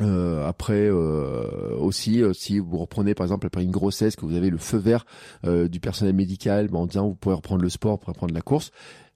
Euh, 0.00 0.46
après 0.46 0.90
aussi, 0.90 2.22
si 2.34 2.58
vous 2.58 2.76
reprenez 2.76 3.14
par 3.14 3.24
exemple 3.24 3.46
après 3.46 3.62
une 3.62 3.70
grossesse, 3.70 4.16
que 4.16 4.26
vous 4.26 4.36
avez 4.36 4.50
le 4.50 4.58
feu 4.58 4.76
vert 4.76 5.06
du 5.42 5.80
personnel 5.80 6.14
médical, 6.14 6.68
ben, 6.68 6.80
en 6.80 6.86
disant 6.86 7.08
vous 7.08 7.14
pouvez 7.14 7.34
reprendre 7.34 7.62
le 7.62 7.70
sport, 7.70 7.92
vous 7.92 7.98
pouvez 7.98 8.12
reprendre 8.12 8.34
la 8.34 8.42
course, 8.42 8.72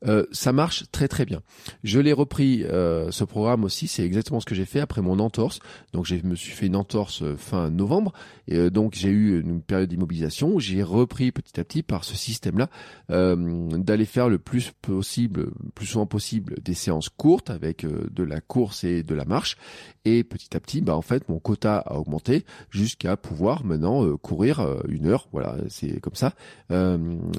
euh, 0.06 0.26
ça 0.30 0.52
marche 0.52 0.84
très 0.92 1.08
très 1.08 1.24
bien. 1.24 1.42
Je 1.82 1.98
l'ai 1.98 2.12
repris 2.12 2.64
euh, 2.64 3.10
ce 3.10 3.24
programme 3.24 3.64
aussi, 3.64 3.88
c'est 3.88 4.04
exactement 4.04 4.40
ce 4.40 4.46
que 4.46 4.54
j'ai 4.54 4.64
fait 4.64 4.80
après 4.80 5.02
mon 5.02 5.18
entorse. 5.18 5.58
Donc 5.92 6.06
je 6.06 6.14
me 6.24 6.34
suis 6.34 6.52
fait 6.52 6.66
une 6.66 6.76
entorse 6.76 7.22
euh, 7.22 7.36
fin 7.36 7.70
novembre 7.70 8.12
et 8.46 8.70
donc 8.70 8.94
j'ai 8.94 9.10
eu 9.10 9.40
une 9.40 9.60
période 9.60 9.88
d'immobilisation. 9.88 10.58
J'ai 10.58 10.82
repris 10.82 11.32
petit 11.32 11.58
à 11.58 11.64
petit 11.64 11.82
par 11.82 12.04
ce 12.04 12.16
système-là 12.16 12.70
d'aller 13.08 14.04
faire 14.04 14.28
le 14.28 14.38
plus 14.38 14.72
possible, 14.82 15.50
plus 15.74 15.86
souvent 15.86 16.06
possible 16.06 16.56
des 16.62 16.74
séances 16.74 17.08
courtes 17.08 17.50
avec 17.50 17.84
de 17.86 18.22
la 18.22 18.40
course 18.40 18.84
et 18.84 19.02
de 19.02 19.14
la 19.14 19.24
marche. 19.24 19.56
Et 20.04 20.24
petit 20.24 20.56
à 20.56 20.60
petit, 20.60 20.80
bah 20.80 20.96
en 20.96 21.02
fait 21.02 21.28
mon 21.28 21.38
quota 21.38 21.78
a 21.78 21.96
augmenté 21.96 22.46
jusqu'à 22.70 23.16
pouvoir 23.16 23.64
maintenant 23.64 24.16
courir 24.16 24.66
une 24.88 25.06
heure. 25.06 25.28
Voilà, 25.32 25.56
c'est 25.68 26.00
comme 26.00 26.14
ça. 26.14 26.34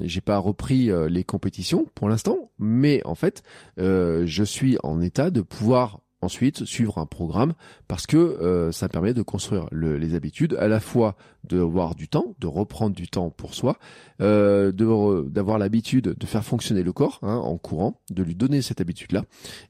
j'ai 0.02 0.20
pas 0.20 0.38
repris 0.38 0.90
les 1.08 1.24
compétitions 1.24 1.86
pour 1.94 2.08
l'instant 2.08 2.49
mais 2.60 3.00
en 3.04 3.14
fait, 3.14 3.42
euh, 3.78 4.24
je 4.26 4.44
suis 4.44 4.76
en 4.82 5.00
état 5.00 5.30
de 5.30 5.40
pouvoir 5.40 6.00
ensuite 6.22 6.64
suivre 6.64 6.98
un 6.98 7.06
programme 7.06 7.54
parce 7.88 8.06
que 8.06 8.16
euh, 8.16 8.72
ça 8.72 8.88
permet 8.88 9.14
de 9.14 9.22
construire 9.22 9.66
les 9.72 10.14
habitudes, 10.14 10.56
à 10.58 10.68
la 10.68 10.80
fois 10.80 11.16
d'avoir 11.44 11.94
du 11.94 12.08
temps, 12.08 12.34
de 12.38 12.46
reprendre 12.46 12.94
du 12.94 13.08
temps 13.08 13.30
pour 13.30 13.54
soi, 13.54 13.78
euh, 14.20 14.72
d'avoir 14.72 15.58
l'habitude 15.58 16.14
de 16.18 16.26
faire 16.26 16.44
fonctionner 16.44 16.82
le 16.82 16.92
corps 16.92 17.18
hein, 17.22 17.36
en 17.36 17.56
courant, 17.56 18.00
de 18.10 18.22
lui 18.22 18.34
donner 18.34 18.62
cette 18.62 18.80
habitude-là. 18.80 19.24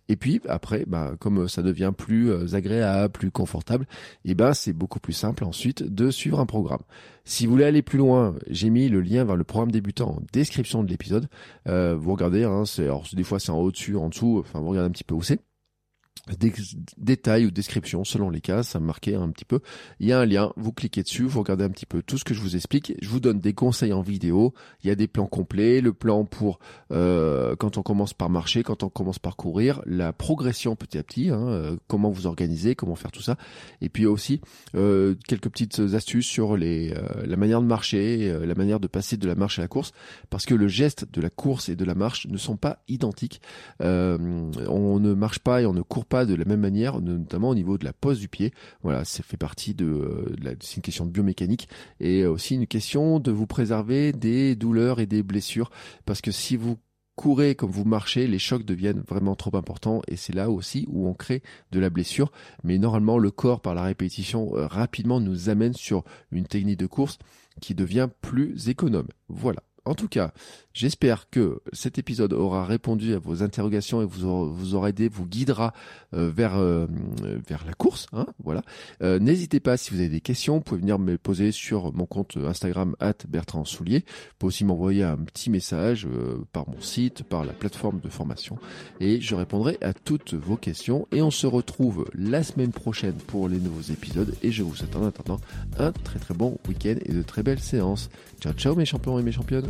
Et 0.09 0.17
puis 0.17 0.41
après, 0.49 0.85
bah, 0.87 1.15
comme 1.21 1.49
ça 1.49 1.63
devient 1.63 1.93
plus 1.97 2.31
euh, 2.31 2.55
agréable, 2.55 3.13
plus 3.13 3.31
confortable, 3.31 3.87
et 4.25 4.33
eh 4.33 4.35
ben 4.35 4.53
c'est 4.53 4.73
beaucoup 4.73 5.01
plus 5.01 5.13
simple 5.13 5.45
ensuite 5.45 5.83
de 5.83 6.11
suivre 6.11 6.41
un 6.41 6.47
programme. 6.47 6.83
Si 7.25 7.47
vous 7.47 7.53
voulez 7.53 7.65
aller 7.65 7.83
plus 7.83 7.99
loin, 7.99 8.35
j'ai 8.49 8.71
mis 8.71 8.89
le 8.89 9.01
lien 9.01 9.25
vers 9.25 9.37
le 9.37 9.45
programme 9.45 9.71
débutant 9.71 10.17
en 10.17 10.23
description 10.33 10.83
de 10.83 10.89
l'épisode. 10.89 11.29
Euh, 11.69 11.95
vous 11.97 12.13
regardez, 12.13 12.45
hein, 12.45 12.65
alors 12.79 13.07
des 13.13 13.23
fois 13.23 13.39
c'est 13.39 13.53
en 13.53 13.59
haut 13.59 13.71
dessus, 13.71 13.97
en 13.97 14.09
dessous, 14.09 14.39
enfin 14.41 14.61
vous 14.61 14.71
regardez 14.71 14.89
un 14.89 14.93
petit 14.93 15.05
peu 15.05 15.15
où 15.15 15.23
c'est 15.23 15.41
des 16.39 16.53
détails 16.99 17.47
ou 17.47 17.51
descriptions 17.51 18.05
selon 18.05 18.31
les 18.31 18.41
cas, 18.41 18.63
ça 18.63 18.79
me 18.79 18.87
marquait 18.87 19.15
un 19.15 19.31
petit 19.31 19.45
peu. 19.45 19.61
Il 19.99 20.09
y 20.09 20.13
a 20.13 20.21
un 20.21 20.27
lien, 20.27 20.53
vous 20.57 20.73
cliquez 20.73 21.03
dessus, 21.03 21.25
vous 21.25 21.41
regardez 21.41 21.65
un 21.65 21.71
petit 21.71 21.87
peu 21.87 22.03
tout 22.03 22.19
ce 22.19 22.25
que 22.25 22.35
je 22.35 22.41
vous 22.41 22.57
explique. 22.57 22.95
Je 23.01 23.09
vous 23.09 23.21
donne 23.21 23.41
des 23.41 23.55
conseils 23.55 23.93
en 23.93 24.03
vidéo. 24.03 24.55
Il 24.83 24.89
y 24.89 24.91
a 24.91 24.95
des 24.95 25.09
plans 25.09 25.27
complets, 25.27 25.81
le 25.81 25.93
plan 25.93 26.25
pour 26.25 26.59
euh, 26.93 27.57
quand 27.57 27.79
on 27.79 27.83
commence 27.83 28.15
par 28.15 28.31
marcher, 28.31 28.63
quand 28.63 28.83
on 28.83 28.89
commence 28.89 29.19
par 29.19 29.37
courir, 29.37 29.83
la 29.87 30.13
progression 30.13 30.77
petit 30.77 30.99
à 30.99 31.03
petit, 31.03 31.31
hein, 31.31 31.49
euh, 31.49 31.77
comment 31.89 32.11
vous 32.11 32.27
organiser, 32.27 32.75
comment 32.75 32.97
faire 32.97 33.13
tout 33.13 33.23
ça. 33.23 33.37
Et 33.81 33.89
puis 33.89 34.07
aussi 34.07 34.41
euh, 34.75 35.15
quelques 35.27 35.49
petites 35.49 35.81
astuces 35.95 36.27
sur 36.27 36.57
les 36.57 36.95
la 37.25 37.37
manière 37.37 37.61
de 37.61 37.67
marcher, 37.67 38.33
la 38.45 38.55
manière 38.55 38.81
de 38.81 38.87
passer 38.87 39.17
de 39.17 39.27
la 39.27 39.35
marche 39.35 39.59
à 39.59 39.63
la 39.63 39.69
course, 39.69 39.93
parce 40.29 40.45
que 40.45 40.55
le 40.55 40.69
geste 40.69 41.07
de 41.13 41.21
la 41.21 41.31
course 41.31 41.69
et 41.69 41.77
de 41.77 41.85
la 41.85 41.95
marche 41.95 42.27
ne 42.27 42.37
sont 42.37 42.57
pas 42.57 42.83
identiques. 42.89 43.41
on 43.81 44.99
ne 45.01 45.15
marche 45.15 45.39
pas 45.39 45.63
et 45.63 45.67
on 45.67 45.73
ne 45.73 45.83
court 45.83 46.05
pas 46.05 46.10
de 46.11 46.35
la 46.35 46.44
même 46.44 46.61
manière, 46.61 47.01
notamment 47.01 47.51
au 47.51 47.55
niveau 47.55 47.79
de 47.79 47.85
la 47.85 47.92
pose 47.92 48.20
du 48.20 48.29
pied. 48.29 48.53
Voilà, 48.83 49.05
ça 49.05 49.23
fait 49.23 49.37
partie 49.37 49.75
de, 49.75 49.87
euh, 49.87 50.55
c'est 50.61 50.77
une 50.77 50.83
question 50.83 51.07
de 51.07 51.11
biomécanique 51.11 51.68
et 52.01 52.27
aussi 52.27 52.55
une 52.55 52.66
question 52.66 53.20
de 53.20 53.31
vous 53.31 53.46
préserver 53.46 54.12
des 54.12 54.57
douleurs 54.57 55.01
et 55.01 55.07
des 55.07 55.23
blessures, 55.23 55.70
parce 56.05 56.20
que 56.20 56.31
si 56.31 56.57
vous 56.57 56.77
courez 57.20 57.55
comme 57.55 57.70
vous 57.70 57.85
marchez, 57.85 58.27
les 58.27 58.38
chocs 58.38 58.64
deviennent 58.64 59.03
vraiment 59.07 59.37
trop 59.37 59.55
importants 59.55 60.01
et 60.09 60.16
c'est 60.16 60.35
là 60.35 60.51
aussi 60.51 60.87
où 60.88 61.07
on 61.07 61.12
crée 61.12 61.42
de 61.70 61.79
la 61.79 61.90
blessure. 61.90 62.33
Mais 62.64 62.79
normalement, 62.79 63.18
le 63.18 63.31
corps, 63.31 63.61
par 63.61 63.75
la 63.75 63.83
répétition, 63.83 64.57
euh, 64.57 64.66
rapidement 64.66 65.20
nous 65.20 65.51
amène 65.51 65.75
sur 65.75 66.03
une 66.33 66.46
technique 66.46 66.79
de 66.79 66.87
course 66.87 67.18
qui 67.61 67.75
devient 67.75 68.09
plus 68.23 68.68
économe. 68.70 69.09
Voilà. 69.29 69.62
En 69.85 69.95
tout 69.95 70.09
cas, 70.09 70.33
j'espère 70.73 71.31
que 71.31 71.61
cet 71.73 71.99
épisode 71.99 72.33
aura 72.33 72.64
répondu 72.64 73.14
à 73.14 73.19
vos 73.19 73.43
interrogations 73.43 74.03
et 74.03 74.05
vous 74.05 74.75
aura, 74.75 74.88
aidé, 74.90 75.09
vous 75.09 75.27
guidera 75.27 75.73
euh, 76.14 76.31
vers 76.35 76.57
euh, 76.57 76.87
vers 77.49 77.64
la 77.64 77.73
course. 77.73 78.07
Hein, 78.12 78.27
voilà. 78.43 78.62
Euh, 79.03 79.19
n'hésitez 79.19 79.61
pas 79.61 79.77
si 79.77 79.90
vous 79.90 80.01
avez 80.01 80.09
des 80.09 80.21
questions, 80.21 80.57
vous 80.57 80.61
pouvez 80.61 80.81
venir 80.81 80.99
me 80.99 81.16
poser 81.16 81.53
sur 81.53 81.93
mon 81.93 82.07
compte 82.07 82.37
Instagram 82.37 82.95
Bertrand 83.29 83.64
Soulier. 83.64 84.01
Vous 84.01 84.35
pouvez 84.38 84.49
aussi 84.49 84.64
m'envoyer 84.64 85.05
un 85.05 85.16
petit 85.16 85.51
message 85.51 86.07
par 86.53 86.69
mon 86.69 86.81
site, 86.81 87.23
par 87.23 87.45
la 87.45 87.53
plateforme 87.53 88.01
de 88.01 88.09
formation, 88.09 88.59
et 89.01 89.21
je 89.21 89.35
répondrai 89.35 89.79
à 89.81 89.93
toutes 89.93 90.35
vos 90.35 90.57
questions. 90.57 91.07
Et 91.12 91.23
on 91.23 91.31
se 91.31 91.47
retrouve 91.47 92.07
la 92.14 92.43
semaine 92.43 92.73
prochaine 92.73 93.14
pour 93.14 93.49
les 93.49 93.59
nouveaux 93.59 93.93
épisodes. 93.93 94.35
Et 94.43 94.51
je 94.51 94.62
vous 94.62 94.75
souhaite 94.75 94.97
en 94.97 95.07
attendant 95.07 95.40
un 95.79 95.93
très 95.93 96.19
très 96.19 96.35
bon 96.35 96.59
week-end 96.69 96.97
et 97.05 97.12
de 97.12 97.23
très 97.23 97.43
belles 97.43 97.61
séances. 97.61 98.11
Ciao 98.40 98.53
ciao 98.53 98.75
mes 98.75 98.85
champions 98.85 99.19
et 99.19 99.23
mes 99.23 99.33
championnes. 99.33 99.70